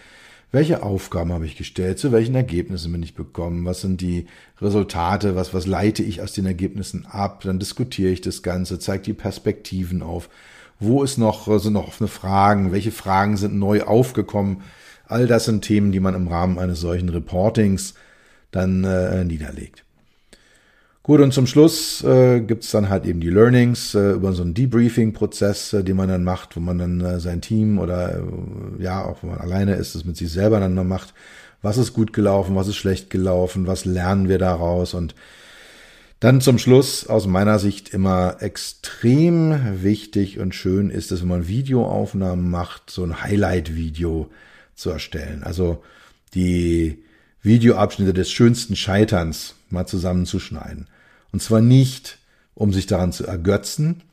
Welche 0.52 0.84
Aufgaben 0.84 1.32
habe 1.32 1.46
ich 1.46 1.56
gestellt? 1.56 1.98
Zu 1.98 2.12
welchen 2.12 2.36
Ergebnissen 2.36 2.92
bin 2.92 3.02
ich 3.02 3.16
bekommen? 3.16 3.66
Was 3.66 3.82
sind 3.82 4.02
die 4.02 4.28
Resultate? 4.62 5.36
Was, 5.36 5.54
was 5.54 5.66
leite 5.66 6.04
ich 6.04 6.22
aus 6.22 6.34
den 6.34 6.46
Ergebnissen 6.46 7.06
ab? 7.06 7.42
Dann 7.44 7.58
diskutiere 7.58 8.12
ich 8.12 8.22
das 8.22 8.44
Ganze, 8.44 8.78
zeige 8.78 9.04
die 9.04 9.14
Perspektiven 9.14 10.04
auf. 10.04 10.30
Wo 10.82 11.04
ist 11.04 11.20
noch, 11.20 11.60
sind 11.60 11.74
noch 11.74 11.88
offene 11.88 12.08
Fragen? 12.08 12.72
Welche 12.72 12.92
Fragen 12.92 13.38
sind 13.38 13.58
neu 13.58 13.84
aufgekommen? 13.84 14.64
All 15.08 15.28
das 15.28 15.46
sind 15.46 15.64
Themen, 15.64 15.92
die 15.92 16.00
man 16.00 16.16
im 16.16 16.28
Rahmen 16.28 16.58
eines 16.58 16.80
solchen 16.82 17.10
Reportings 17.10 17.94
dann 18.50 18.84
äh, 18.84 19.24
niederlegt. 19.24 19.86
Gut, 21.04 21.20
und 21.20 21.34
zum 21.34 21.46
Schluss 21.46 22.04
äh, 22.04 22.42
gibt 22.42 22.72
dann 22.74 22.90
halt 22.90 23.06
eben 23.06 23.20
die 23.20 23.30
Learnings 23.30 23.94
äh, 23.94 24.12
über 24.12 24.34
so 24.34 24.42
einen 24.42 24.56
Debriefing-Prozess, 24.56 25.74
äh, 25.74 25.84
den 25.84 25.98
man 25.98 26.10
dann 26.10 26.24
macht, 26.24 26.56
wo 26.56 26.60
man 26.60 26.80
dann 26.80 27.02
äh, 27.02 27.20
sein 27.20 27.42
Team 27.42 27.78
oder 27.78 28.18
äh, 28.18 28.84
ja, 28.84 29.06
auch 29.06 29.22
wenn 29.22 29.32
man 29.32 29.40
alleine 29.40 29.76
ist, 29.76 29.94
das 29.94 30.06
mit 30.06 30.18
sich 30.18 30.32
selber 30.32 30.60
dann 30.60 30.74
noch 30.74 30.84
macht. 30.84 31.14
Was 31.62 31.78
ist 31.78 31.94
gut 31.94 32.12
gelaufen, 32.12 32.56
was 32.56 32.68
ist 32.68 32.78
schlecht 32.78 33.12
gelaufen, 33.12 33.68
was 33.68 33.86
lernen 33.86 34.30
wir 34.30 34.40
daraus 34.40 34.96
und 34.96 35.14
dann 36.22 36.40
zum 36.40 36.60
Schluss 36.60 37.08
aus 37.08 37.26
meiner 37.26 37.58
Sicht 37.58 37.90
immer 37.90 38.38
extrem 38.42 39.82
wichtig 39.82 40.38
und 40.38 40.54
schön 40.54 40.92
ist 40.92 41.12
es, 41.12 41.22
wenn 41.22 41.28
man 41.28 41.48
Videoaufnahmen 41.48 42.48
macht, 42.48 42.92
so 42.92 43.04
ein 43.04 43.24
Highlight-Video 43.24 44.30
zu 44.76 44.92
erstellen. 44.92 45.44
Also 45.44 45.84
die 46.36 47.04
Videoabschnitte 47.42 48.14
des 48.14 48.32
schönsten 48.32 48.76
Scheiterns 48.76 49.56
mal 49.72 49.88
zusammenzuschneiden. 49.88 50.88
Und 51.32 51.42
zwar 51.42 51.60
nicht, 51.60 52.20
um 52.54 52.72
sich 52.72 52.86
daran 52.86 53.12
zu 53.12 53.26
ergötzen, 53.26 54.04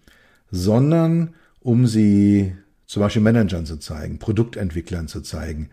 sondern 0.51 1.35
um 1.61 1.87
sie 1.87 2.57
zum 2.87 3.03
Beispiel 3.03 3.21
Managern 3.21 3.67
zu 3.67 3.77
zeigen, 3.77 4.19
Produktentwicklern 4.19 5.09
zu 5.09 5.21
zeigen, 5.21 5.69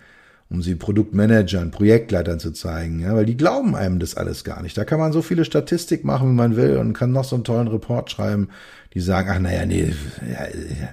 um 0.49 0.61
sie 0.61 0.75
Produktmanagern, 0.75 1.71
Projektleitern 1.71 2.39
zu 2.39 2.51
zeigen, 2.51 2.99
ja, 2.99 3.15
weil 3.15 3.25
die 3.25 3.37
glauben 3.37 3.75
einem 3.75 3.99
das 3.99 4.15
alles 4.15 4.43
gar 4.43 4.61
nicht. 4.61 4.77
Da 4.77 4.85
kann 4.85 4.99
man 4.99 5.11
so 5.11 5.21
viele 5.21 5.45
Statistik 5.45 6.05
machen, 6.05 6.29
wie 6.29 6.35
man 6.35 6.55
will 6.55 6.77
und 6.77 6.93
kann 6.93 7.11
noch 7.11 7.23
so 7.23 7.35
einen 7.35 7.43
tollen 7.43 7.67
Report 7.67 8.11
schreiben, 8.11 8.49
die 8.93 9.01
sagen, 9.01 9.29
ach 9.31 9.39
naja, 9.39 9.65
nee, 9.65 9.93
ja, 10.21 10.45
ja. 10.45 10.89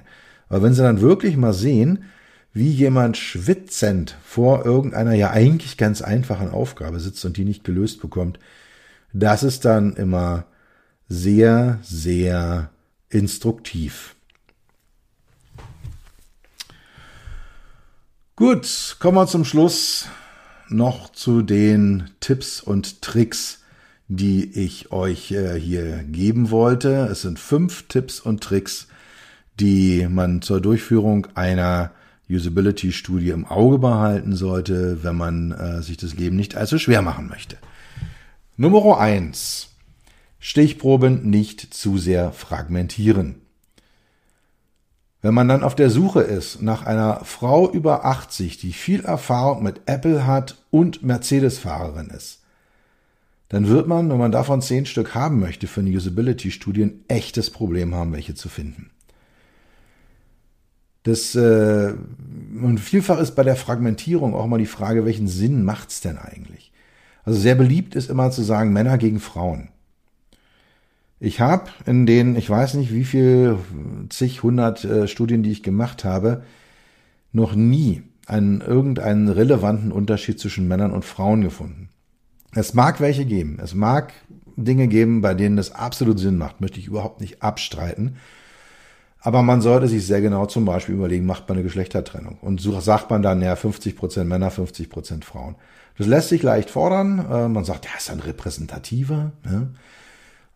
aber 0.49 0.63
wenn 0.63 0.73
sie 0.73 0.81
dann 0.81 1.01
wirklich 1.01 1.37
mal 1.37 1.53
sehen, 1.53 2.05
wie 2.53 2.69
jemand 2.69 3.17
schwitzend 3.17 4.15
vor 4.23 4.65
irgendeiner 4.65 5.13
ja 5.13 5.31
eigentlich 5.31 5.77
ganz 5.77 6.01
einfachen 6.01 6.49
Aufgabe 6.49 6.99
sitzt 6.99 7.25
und 7.25 7.37
die 7.37 7.45
nicht 7.45 7.63
gelöst 7.63 8.01
bekommt, 8.01 8.39
das 9.11 9.43
ist 9.43 9.65
dann 9.65 9.95
immer 9.95 10.45
sehr, 11.07 11.79
sehr 11.83 12.69
instruktiv. 13.09 14.12
Gut, 18.35 18.95
kommen 18.97 19.17
wir 19.17 19.27
zum 19.27 19.45
Schluss 19.45 20.07
noch 20.67 21.11
zu 21.11 21.43
den 21.43 22.09
Tipps 22.19 22.61
und 22.61 23.03
Tricks, 23.03 23.61
die 24.07 24.51
ich 24.59 24.91
euch 24.91 25.31
äh, 25.31 25.53
hier 25.59 26.03
geben 26.03 26.49
wollte. 26.49 27.09
Es 27.11 27.21
sind 27.21 27.37
fünf 27.37 27.87
Tipps 27.89 28.19
und 28.19 28.41
Tricks, 28.41 28.87
die 29.59 30.07
man 30.09 30.41
zur 30.41 30.61
Durchführung 30.61 31.27
einer 31.35 31.91
Usability-Studie 32.27 33.29
im 33.29 33.45
Auge 33.45 33.77
behalten 33.77 34.35
sollte, 34.35 35.03
wenn 35.03 35.15
man 35.15 35.51
äh, 35.51 35.83
sich 35.83 35.97
das 35.97 36.15
Leben 36.15 36.35
nicht 36.35 36.55
allzu 36.55 36.79
schwer 36.79 37.03
machen 37.03 37.27
möchte. 37.27 37.57
Nummer 38.57 38.97
eins: 38.97 39.75
Stichproben 40.39 41.29
nicht 41.29 41.71
zu 41.71 41.99
sehr 41.99 42.31
fragmentieren. 42.31 43.42
Wenn 45.23 45.33
man 45.33 45.47
dann 45.47 45.63
auf 45.63 45.73
der 45.73 45.89
Suche 45.89 46.21
ist 46.21 46.61
nach 46.61 46.85
einer 46.85 47.21
Frau 47.23 47.71
über 47.71 48.03
80, 48.03 48.57
die 48.57 48.73
viel 48.73 49.05
Erfahrung 49.05 49.63
mit 49.63 49.79
Apple 49.85 50.27
hat 50.27 50.57
und 50.69 51.01
Mercedes-Fahrerin 51.01 52.09
ist, 52.09 52.41
dann 53.47 53.69
wird 53.69 53.87
man, 53.87 54.09
wenn 54.09 54.17
man 54.17 54.33
davon 54.33 54.61
zehn 54.61 54.85
Stück 54.85 55.15
haben 55.15 55.39
möchte 55.39 55.67
für 55.67 55.79
eine 55.79 55.91
Usability-Studie, 55.91 56.83
ein 56.83 57.05
echtes 57.07 57.51
Problem 57.51 57.95
haben, 57.95 58.11
welche 58.11 58.35
zu 58.35 58.49
finden. 58.49 58.91
Das, 61.03 61.35
äh, 61.35 61.93
und 62.61 62.79
vielfach 62.79 63.19
ist 63.19 63.35
bei 63.35 63.43
der 63.43 63.55
Fragmentierung 63.55 64.35
auch 64.35 64.47
mal 64.47 64.57
die 64.57 64.65
Frage, 64.65 65.05
welchen 65.05 65.29
Sinn 65.29 65.63
macht's 65.63 66.01
denn 66.01 66.17
eigentlich? 66.17 66.73
Also 67.23 67.39
sehr 67.39 67.55
beliebt 67.55 67.95
ist 67.95 68.09
immer 68.09 68.29
zu 68.31 68.41
sagen, 68.41 68.73
Männer 68.73 68.97
gegen 68.97 69.21
Frauen. 69.21 69.69
Ich 71.23 71.39
habe 71.39 71.71
in 71.85 72.05
den, 72.05 72.35
ich 72.35 72.49
weiß 72.49 72.73
nicht 72.73 72.93
wie 72.93 73.05
viel, 73.05 73.57
zig, 74.09 74.43
hundert 74.43 74.83
äh, 74.83 75.07
Studien, 75.07 75.41
die 75.41 75.51
ich 75.51 75.63
gemacht 75.63 76.03
habe, 76.03 76.43
noch 77.31 77.55
nie 77.55 78.03
einen 78.27 78.59
irgendeinen 78.59 79.29
relevanten 79.29 79.93
Unterschied 79.93 80.37
zwischen 80.37 80.67
Männern 80.67 80.91
und 80.91 81.05
Frauen 81.05 81.41
gefunden. 81.41 81.87
Es 82.53 82.73
mag 82.73 82.99
welche 82.99 83.23
geben. 83.23 83.57
Es 83.63 83.73
mag 83.73 84.11
Dinge 84.57 84.89
geben, 84.89 85.21
bei 85.21 85.33
denen 85.33 85.55
das 85.55 85.73
absolut 85.73 86.19
Sinn 86.19 86.37
macht, 86.37 86.59
möchte 86.59 86.81
ich 86.81 86.87
überhaupt 86.87 87.21
nicht 87.21 87.41
abstreiten. 87.41 88.17
Aber 89.21 89.43
man 89.43 89.61
sollte 89.61 89.87
sich 89.87 90.05
sehr 90.05 90.19
genau 90.19 90.47
zum 90.47 90.65
Beispiel 90.65 90.95
überlegen, 90.95 91.25
macht 91.25 91.47
man 91.47 91.57
eine 91.57 91.63
Geschlechtertrennung? 91.63 92.37
Und 92.41 92.59
sagt 92.59 93.09
man 93.09 93.21
dann, 93.21 93.41
ja, 93.41 93.55
50 93.55 93.95
Prozent 93.95 94.27
Männer, 94.27 94.51
50 94.51 94.89
Prozent 94.89 95.23
Frauen. 95.23 95.55
Das 95.97 96.05
lässt 96.05 96.27
sich 96.27 96.43
leicht 96.43 96.69
fordern. 96.69 97.25
Äh, 97.31 97.47
man 97.47 97.63
sagt, 97.63 97.85
ja, 97.85 97.91
ist 97.97 98.09
dann 98.09 98.19
repräsentativer. 98.19 99.31
Ne? 99.45 99.69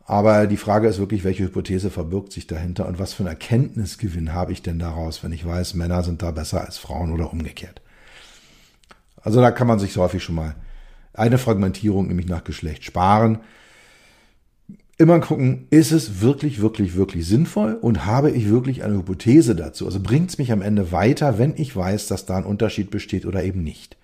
Aber 0.09 0.47
die 0.47 0.57
Frage 0.57 0.87
ist 0.87 0.99
wirklich, 0.99 1.25
welche 1.25 1.43
Hypothese 1.43 1.91
verbirgt 1.91 2.31
sich 2.31 2.47
dahinter 2.47 2.87
und 2.87 2.97
was 2.97 3.13
für 3.13 3.23
einen 3.23 3.33
Erkenntnisgewinn 3.33 4.33
habe 4.33 4.53
ich 4.53 4.61
denn 4.61 4.79
daraus, 4.79 5.21
wenn 5.21 5.33
ich 5.33 5.45
weiß, 5.45 5.73
Männer 5.73 6.01
sind 6.01 6.21
da 6.21 6.31
besser 6.31 6.65
als 6.65 6.77
Frauen 6.77 7.11
oder 7.11 7.31
umgekehrt. 7.31 7.81
Also 9.21 9.41
da 9.41 9.51
kann 9.51 9.67
man 9.67 9.79
sich 9.79 9.91
so 9.91 10.01
häufig 10.01 10.23
schon 10.23 10.35
mal 10.35 10.55
eine 11.13 11.37
Fragmentierung, 11.37 12.07
nämlich 12.07 12.27
nach 12.27 12.45
Geschlecht, 12.45 12.85
sparen 12.85 13.39
immer 14.97 15.19
gucken, 15.19 15.67
ist 15.69 15.91
es 15.91 16.21
wirklich, 16.21 16.61
wirklich, 16.61 16.95
wirklich 16.95 17.27
sinnvoll 17.27 17.75
und 17.75 18.05
habe 18.05 18.31
ich 18.31 18.49
wirklich 18.49 18.83
eine 18.83 18.95
Hypothese 18.95 19.55
dazu? 19.55 19.85
Also 19.85 19.99
bringt 19.99 20.31
es 20.31 20.37
mich 20.37 20.51
am 20.51 20.61
Ende 20.61 20.91
weiter, 20.91 21.37
wenn 21.37 21.53
ich 21.55 21.75
weiß, 21.75 22.07
dass 22.07 22.25
da 22.25 22.37
ein 22.37 22.45
Unterschied 22.45 22.89
besteht 22.89 23.25
oder 23.25 23.43
eben 23.43 23.61
nicht. 23.61 23.97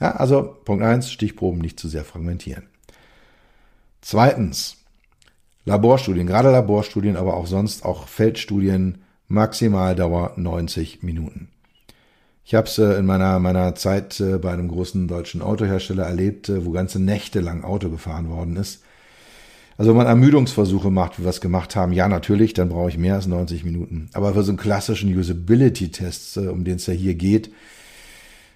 Ja, 0.00 0.12
also 0.12 0.56
Punkt 0.64 0.84
eins: 0.84 1.10
Stichproben 1.10 1.60
nicht 1.60 1.78
zu 1.78 1.88
sehr 1.88 2.04
fragmentieren. 2.04 2.64
Zweitens, 4.00 4.83
Laborstudien, 5.64 6.26
gerade 6.26 6.50
Laborstudien, 6.50 7.16
aber 7.16 7.34
auch 7.34 7.46
sonst 7.46 7.84
auch 7.84 8.08
Feldstudien, 8.08 8.98
Maximaldauer 9.28 10.32
90 10.36 11.02
Minuten. 11.02 11.48
Ich 12.44 12.54
habe 12.54 12.66
es 12.66 12.78
äh, 12.78 12.98
in 12.98 13.06
meiner, 13.06 13.38
meiner 13.38 13.74
Zeit 13.74 14.20
äh, 14.20 14.38
bei 14.38 14.52
einem 14.52 14.68
großen 14.68 15.08
deutschen 15.08 15.40
Autohersteller 15.40 16.04
erlebt, 16.04 16.50
äh, 16.50 16.66
wo 16.66 16.72
ganze 16.72 17.00
Nächte 17.00 17.40
lang 17.40 17.64
Auto 17.64 17.88
gefahren 17.88 18.28
worden 18.28 18.56
ist 18.56 18.82
also 19.76 19.90
wenn 19.90 19.96
man 19.96 20.06
Ermüdungsversuche 20.06 20.90
macht, 20.90 21.18
wie 21.18 21.24
wir 21.24 21.30
es 21.30 21.40
gemacht 21.40 21.74
haben, 21.74 21.92
ja 21.92 22.08
natürlich, 22.08 22.54
dann 22.54 22.68
brauche 22.68 22.90
ich 22.90 22.98
mehr 22.98 23.16
als 23.16 23.26
90 23.26 23.64
Minuten. 23.64 24.08
Aber 24.12 24.34
für 24.34 24.44
so 24.44 24.52
einen 24.52 24.58
klassischen 24.58 25.16
Usability-Test, 25.16 26.38
um 26.38 26.64
den 26.64 26.76
es 26.76 26.86
ja 26.86 26.94
hier 26.94 27.14
geht, 27.14 27.52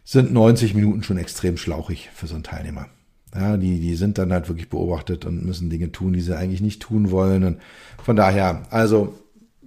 sind 0.05 0.33
90 0.33 0.75
Minuten 0.75 1.03
schon 1.03 1.19
extrem 1.19 1.57
schlauchig 1.57 2.09
für 2.15 2.29
so 2.29 2.35
einen 2.35 2.45
Teilnehmer. 2.45 2.87
Ja, 3.35 3.57
die, 3.57 3.79
die 3.81 3.95
sind 3.95 4.19
dann 4.19 4.33
halt 4.33 4.49
wirklich 4.49 4.69
beobachtet 4.69 5.25
und 5.25 5.45
müssen 5.45 5.71
Dinge 5.71 5.93
tun, 5.93 6.13
die 6.13 6.21
sie 6.21 6.37
eigentlich 6.37 6.61
nicht 6.61 6.81
tun 6.81 7.11
wollen. 7.11 7.45
Und 7.45 7.59
von 8.03 8.17
daher, 8.17 8.63
also 8.71 9.19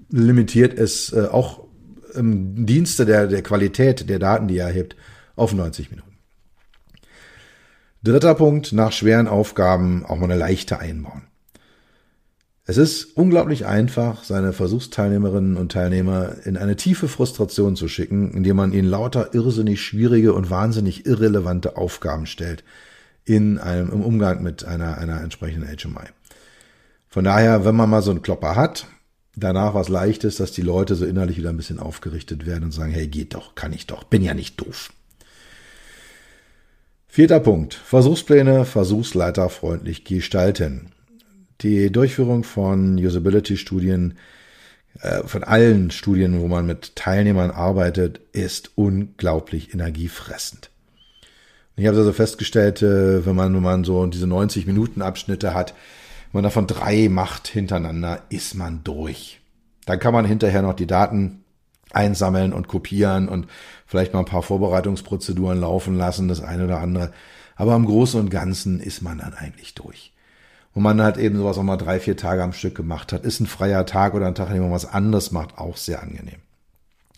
limitiert 0.10 0.78
es 0.78 1.13
äh, 1.13 1.28
auch 1.32 1.63
im 2.15 2.65
Dienste 2.65 3.06
der, 3.06 3.28
der 3.28 3.43
Qualität 3.43 4.10
der 4.10 4.19
Daten, 4.19 4.47
die 4.47 4.58
er 4.58 4.67
erhebt, 4.67 4.95
auf 5.36 5.54
90 5.54 5.91
Minuten. 5.91 6.10
Dritter 8.04 8.34
Punkt, 8.34 8.74
nach 8.74 8.91
schweren 8.91 9.28
Aufgaben 9.28 10.06
auch 10.06 10.17
mal 10.17 10.26
eine 10.26 10.36
leichte 10.36 10.80
einbauen. 10.80 11.24
Es 12.65 12.78
ist 12.78 13.06
unglaublich 13.15 13.65
einfach, 13.65 14.24
seine 14.24 14.54
Versuchsteilnehmerinnen 14.54 15.56
und 15.56 15.71
Teilnehmer 15.71 16.36
in 16.45 16.58
eine 16.58 16.76
tiefe 16.76 17.08
Frustration 17.08 17.76
zu 17.76 17.88
schicken, 17.88 18.32
indem 18.32 18.56
man 18.56 18.74
ihnen 18.74 18.89
lauter 18.89 19.34
irrsinnig 19.34 19.82
schwierige 19.82 20.34
und 20.34 20.50
wahnsinnig 20.50 21.06
irrelevante 21.06 21.78
Aufgaben 21.78 22.26
stellt 22.26 22.63
in 23.25 23.57
einem, 23.57 23.91
im 23.91 24.01
Umgang 24.01 24.41
mit 24.43 24.65
einer, 24.65 24.97
einer 24.97 25.21
entsprechenden 25.21 25.67
HMI. 25.67 26.07
Von 27.07 27.25
daher, 27.25 27.65
wenn 27.65 27.75
man 27.75 27.89
mal 27.89 28.01
so 28.01 28.12
einen 28.12 28.21
Klopper 28.21 28.55
hat, 28.55 28.88
danach 29.36 29.73
was 29.73 29.89
leichtes, 29.89 30.38
dass 30.38 30.51
die 30.51 30.62
Leute 30.62 30.95
so 30.95 31.05
innerlich 31.05 31.38
wieder 31.38 31.49
ein 31.49 31.57
bisschen 31.57 31.79
aufgerichtet 31.79 32.45
werden 32.45 32.65
und 32.65 32.71
sagen, 32.71 32.91
hey, 32.91 33.07
geht 33.07 33.34
doch, 33.34 33.55
kann 33.55 33.73
ich 33.73 33.88
doch, 33.88 34.03
bin 34.03 34.21
ja 34.21 34.34
nicht 34.34 34.60
doof. 34.60 34.91
Vierter 37.13 37.41
Punkt. 37.41 37.73
Versuchspläne 37.73 38.63
versuchsleiterfreundlich 38.63 40.05
gestalten. 40.05 40.91
Die 41.60 41.91
Durchführung 41.91 42.45
von 42.45 42.97
Usability-Studien, 42.97 44.17
äh, 45.01 45.23
von 45.27 45.43
allen 45.43 45.91
Studien, 45.91 46.39
wo 46.39 46.47
man 46.47 46.65
mit 46.65 46.95
Teilnehmern 46.95 47.51
arbeitet, 47.51 48.21
ist 48.31 48.71
unglaublich 48.75 49.73
energiefressend. 49.73 50.70
Ich 51.75 51.88
habe 51.88 51.97
also 51.97 52.13
festgestellt, 52.13 52.81
äh, 52.81 53.25
wenn 53.25 53.36
man, 53.36 53.53
wenn 53.53 53.63
man 53.63 53.84
so 53.84 54.05
diese 54.07 54.27
90 54.27 54.67
Minuten 54.67 55.01
Abschnitte 55.01 55.53
hat, 55.53 55.73
wenn 56.31 56.39
man 56.39 56.43
davon 56.43 56.67
drei 56.67 57.10
macht 57.10 57.47
hintereinander, 57.47 58.21
ist 58.29 58.55
man 58.55 58.84
durch. 58.84 59.39
Dann 59.86 59.99
kann 59.99 60.13
man 60.13 60.25
hinterher 60.25 60.62
noch 60.62 60.73
die 60.73 60.88
Daten 60.88 61.43
einsammeln 61.91 62.53
und 62.53 62.67
kopieren 62.67 63.27
und 63.27 63.47
vielleicht 63.86 64.13
mal 64.13 64.19
ein 64.19 64.25
paar 64.25 64.43
Vorbereitungsprozeduren 64.43 65.60
laufen 65.60 65.97
lassen, 65.97 66.27
das 66.27 66.41
eine 66.41 66.65
oder 66.65 66.79
andere. 66.79 67.12
Aber 67.55 67.75
im 67.75 67.86
Großen 67.86 68.19
und 68.19 68.29
Ganzen 68.29 68.79
ist 68.79 69.01
man 69.01 69.17
dann 69.17 69.34
eigentlich 69.34 69.73
durch 69.73 70.12
wo 70.73 70.79
man 70.79 71.01
halt 71.01 71.17
eben 71.17 71.38
sowas 71.38 71.57
auch 71.57 71.63
mal 71.63 71.77
drei, 71.77 71.99
vier 71.99 72.15
Tage 72.15 72.43
am 72.43 72.53
Stück 72.53 72.75
gemacht 72.75 73.12
hat. 73.12 73.25
Ist 73.25 73.39
ein 73.39 73.47
freier 73.47 73.86
Tag 73.86 74.13
oder 74.13 74.27
ein 74.27 74.36
Tag, 74.36 74.47
an 74.47 74.53
dem 74.53 74.63
man 74.63 74.71
was 74.71 74.86
anderes 74.86 75.31
macht, 75.31 75.57
auch 75.57 75.77
sehr 75.77 76.01
angenehm. 76.01 76.39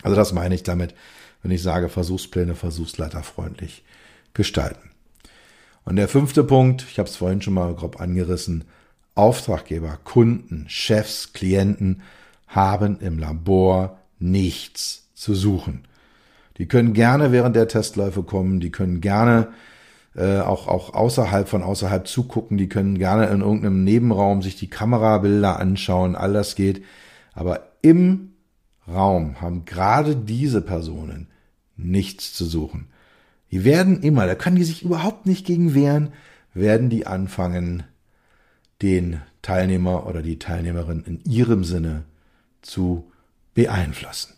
Also 0.01 0.15
das 0.15 0.33
meine 0.33 0.55
ich 0.55 0.63
damit, 0.63 0.95
wenn 1.41 1.51
ich 1.51 1.61
sage, 1.61 1.89
Versuchspläne 1.89 2.55
versuchsleiterfreundlich 2.55 3.83
gestalten. 4.33 4.91
Und 5.85 5.97
der 5.97 6.07
fünfte 6.07 6.43
Punkt, 6.43 6.85
ich 6.89 6.99
habe 6.99 7.09
es 7.09 7.15
vorhin 7.15 7.41
schon 7.41 7.53
mal 7.53 7.73
grob 7.73 7.99
angerissen, 7.99 8.65
Auftraggeber, 9.15 9.99
Kunden, 10.03 10.65
Chefs, 10.67 11.33
Klienten 11.33 12.01
haben 12.47 12.99
im 12.99 13.19
Labor 13.19 13.99
nichts 14.19 15.09
zu 15.13 15.35
suchen. 15.35 15.83
Die 16.57 16.67
können 16.67 16.93
gerne 16.93 17.31
während 17.31 17.55
der 17.55 17.67
Testläufe 17.67 18.23
kommen, 18.23 18.59
die 18.59 18.71
können 18.71 19.01
gerne 19.01 19.49
äh, 20.15 20.39
auch, 20.39 20.67
auch 20.67 20.93
außerhalb 20.93 21.47
von 21.47 21.63
außerhalb 21.63 22.07
zugucken. 22.07 22.57
Die 22.57 22.69
können 22.69 22.97
gerne 22.97 23.27
in 23.27 23.41
irgendeinem 23.41 23.83
Nebenraum 23.83 24.41
sich 24.41 24.55
die 24.55 24.69
Kamerabilder 24.69 25.59
anschauen. 25.59 26.15
All 26.15 26.33
das 26.33 26.55
geht. 26.55 26.83
Aber 27.33 27.71
im 27.81 28.33
Raum 28.87 29.41
haben 29.41 29.65
gerade 29.65 30.15
diese 30.15 30.61
Personen 30.61 31.27
nichts 31.75 32.33
zu 32.33 32.45
suchen. 32.45 32.87
Die 33.53 33.65
werden 33.65 34.01
immer, 34.01 34.25
da 34.25 34.33
können 34.33 34.55
die 34.55 34.63
sich 34.63 34.81
überhaupt 34.81 35.27
nicht 35.27 35.45
gegen 35.45 35.75
wehren, 35.75 36.11
werden 36.55 36.89
die 36.89 37.05
anfangen, 37.05 37.83
den 38.81 39.21
Teilnehmer 39.43 40.07
oder 40.07 40.23
die 40.23 40.39
Teilnehmerin 40.39 41.03
in 41.05 41.23
ihrem 41.23 41.63
Sinne 41.63 42.01
zu 42.63 43.11
beeinflussen. 43.53 44.33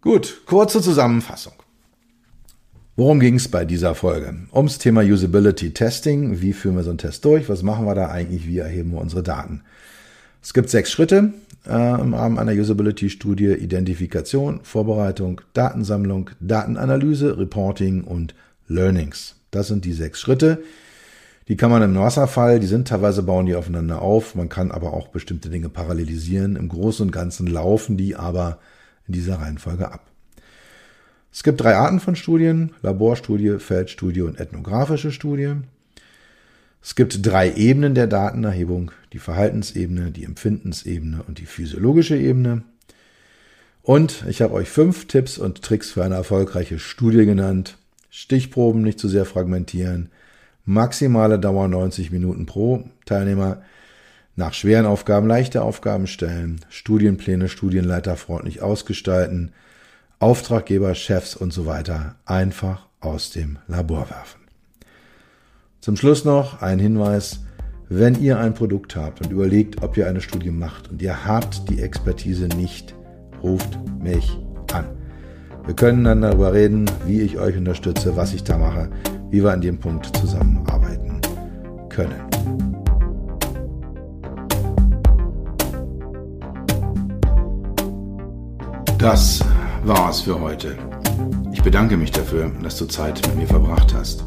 Gut, 0.00 0.42
kurze 0.44 0.82
Zusammenfassung. 0.82 1.54
Worum 2.96 3.20
ging 3.20 3.36
es 3.36 3.46
bei 3.46 3.64
dieser 3.64 3.94
Folge? 3.94 4.48
Ums 4.52 4.78
Thema 4.78 5.02
Usability 5.02 5.72
Testing. 5.72 6.40
Wie 6.40 6.52
führen 6.52 6.74
wir 6.74 6.82
so 6.82 6.90
einen 6.90 6.98
Test 6.98 7.24
durch? 7.24 7.48
Was 7.48 7.62
machen 7.62 7.86
wir 7.86 7.94
da 7.94 8.08
eigentlich? 8.08 8.48
Wie 8.48 8.58
erheben 8.58 8.90
wir 8.90 9.00
unsere 9.00 9.22
Daten? 9.22 9.62
Es 10.42 10.52
gibt 10.52 10.68
sechs 10.68 10.90
Schritte 10.90 11.32
äh, 11.66 12.00
im 12.00 12.14
Rahmen 12.14 12.38
einer 12.38 12.52
Usability-Studie. 12.52 13.52
Identifikation, 13.52 14.60
Vorbereitung, 14.62 15.40
Datensammlung, 15.52 16.30
Datenanalyse, 16.40 17.38
Reporting 17.38 18.04
und 18.04 18.34
Learnings. 18.68 19.36
Das 19.50 19.68
sind 19.68 19.84
die 19.84 19.92
sechs 19.92 20.20
Schritte. 20.20 20.62
Die 21.48 21.56
kann 21.56 21.70
man 21.70 21.82
im 21.82 21.94
Wasserfall, 21.96 22.58
die 22.58 22.66
sind 22.66 22.88
teilweise 22.88 23.22
bauen 23.22 23.46
die 23.46 23.54
aufeinander 23.54 24.02
auf. 24.02 24.34
Man 24.34 24.48
kann 24.48 24.72
aber 24.72 24.92
auch 24.92 25.08
bestimmte 25.08 25.48
Dinge 25.48 25.68
parallelisieren. 25.68 26.56
Im 26.56 26.68
Großen 26.68 27.06
und 27.06 27.12
Ganzen 27.12 27.46
laufen 27.46 27.96
die 27.96 28.16
aber 28.16 28.58
in 29.06 29.14
dieser 29.14 29.36
Reihenfolge 29.36 29.92
ab. 29.92 30.10
Es 31.32 31.44
gibt 31.44 31.60
drei 31.60 31.76
Arten 31.76 32.00
von 32.00 32.16
Studien, 32.16 32.72
Laborstudie, 32.82 33.58
Feldstudie 33.58 34.22
und 34.22 34.40
ethnografische 34.40 35.12
Studie. 35.12 35.54
Es 36.86 36.94
gibt 36.94 37.26
drei 37.26 37.52
Ebenen 37.52 37.96
der 37.96 38.06
Datenerhebung, 38.06 38.92
die 39.12 39.18
Verhaltensebene, 39.18 40.12
die 40.12 40.22
Empfindensebene 40.22 41.24
und 41.26 41.40
die 41.40 41.46
physiologische 41.46 42.16
Ebene. 42.16 42.62
Und 43.82 44.24
ich 44.28 44.40
habe 44.40 44.54
euch 44.54 44.68
fünf 44.68 45.08
Tipps 45.08 45.36
und 45.36 45.62
Tricks 45.62 45.90
für 45.90 46.04
eine 46.04 46.14
erfolgreiche 46.14 46.78
Studie 46.78 47.26
genannt. 47.26 47.76
Stichproben 48.08 48.82
nicht 48.82 49.00
zu 49.00 49.08
sehr 49.08 49.24
fragmentieren, 49.24 50.10
maximale 50.64 51.40
Dauer 51.40 51.66
90 51.66 52.12
Minuten 52.12 52.46
pro 52.46 52.84
Teilnehmer, 53.04 53.62
nach 54.36 54.54
schweren 54.54 54.86
Aufgaben 54.86 55.26
leichte 55.26 55.62
Aufgaben 55.62 56.06
stellen, 56.06 56.60
Studienpläne 56.68 57.48
studienleiterfreundlich 57.48 58.62
ausgestalten, 58.62 59.50
Auftraggeber, 60.20 60.94
Chefs 60.94 61.34
und 61.34 61.52
so 61.52 61.66
weiter 61.66 62.14
einfach 62.26 62.86
aus 63.00 63.32
dem 63.32 63.58
Labor 63.66 64.08
werfen. 64.08 64.45
Zum 65.86 65.96
Schluss 65.96 66.24
noch 66.24 66.62
ein 66.62 66.80
Hinweis, 66.80 67.44
wenn 67.88 68.20
ihr 68.20 68.40
ein 68.40 68.54
Produkt 68.54 68.96
habt 68.96 69.20
und 69.20 69.30
überlegt, 69.30 69.84
ob 69.84 69.96
ihr 69.96 70.08
eine 70.08 70.20
Studie 70.20 70.50
macht 70.50 70.90
und 70.90 71.00
ihr 71.00 71.24
habt 71.24 71.70
die 71.70 71.80
Expertise 71.80 72.48
nicht, 72.48 72.96
ruft 73.40 73.78
mich 74.02 74.36
an. 74.72 74.86
Wir 75.64 75.76
können 75.76 76.02
dann 76.02 76.22
darüber 76.22 76.52
reden, 76.52 76.90
wie 77.06 77.20
ich 77.20 77.38
euch 77.38 77.56
unterstütze, 77.56 78.16
was 78.16 78.34
ich 78.34 78.42
da 78.42 78.58
mache, 78.58 78.90
wie 79.30 79.44
wir 79.44 79.52
an 79.52 79.60
dem 79.60 79.78
Punkt 79.78 80.06
zusammenarbeiten 80.16 81.20
können. 81.88 82.20
Das 88.98 89.38
war's 89.84 90.22
für 90.22 90.40
heute. 90.40 90.76
Ich 91.52 91.62
bedanke 91.62 91.96
mich 91.96 92.10
dafür, 92.10 92.50
dass 92.60 92.76
du 92.76 92.86
Zeit 92.86 93.24
mit 93.28 93.36
mir 93.36 93.46
verbracht 93.46 93.94
hast. 93.94 94.24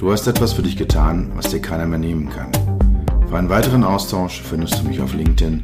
Du 0.00 0.10
hast 0.10 0.26
etwas 0.26 0.54
für 0.54 0.62
dich 0.62 0.76
getan, 0.78 1.30
was 1.34 1.50
dir 1.50 1.60
keiner 1.60 1.84
mehr 1.84 1.98
nehmen 1.98 2.30
kann. 2.30 2.50
Für 3.28 3.36
einen 3.36 3.50
weiteren 3.50 3.84
Austausch 3.84 4.40
findest 4.40 4.78
du 4.78 4.84
mich 4.88 4.98
auf 4.98 5.12
LinkedIn 5.12 5.62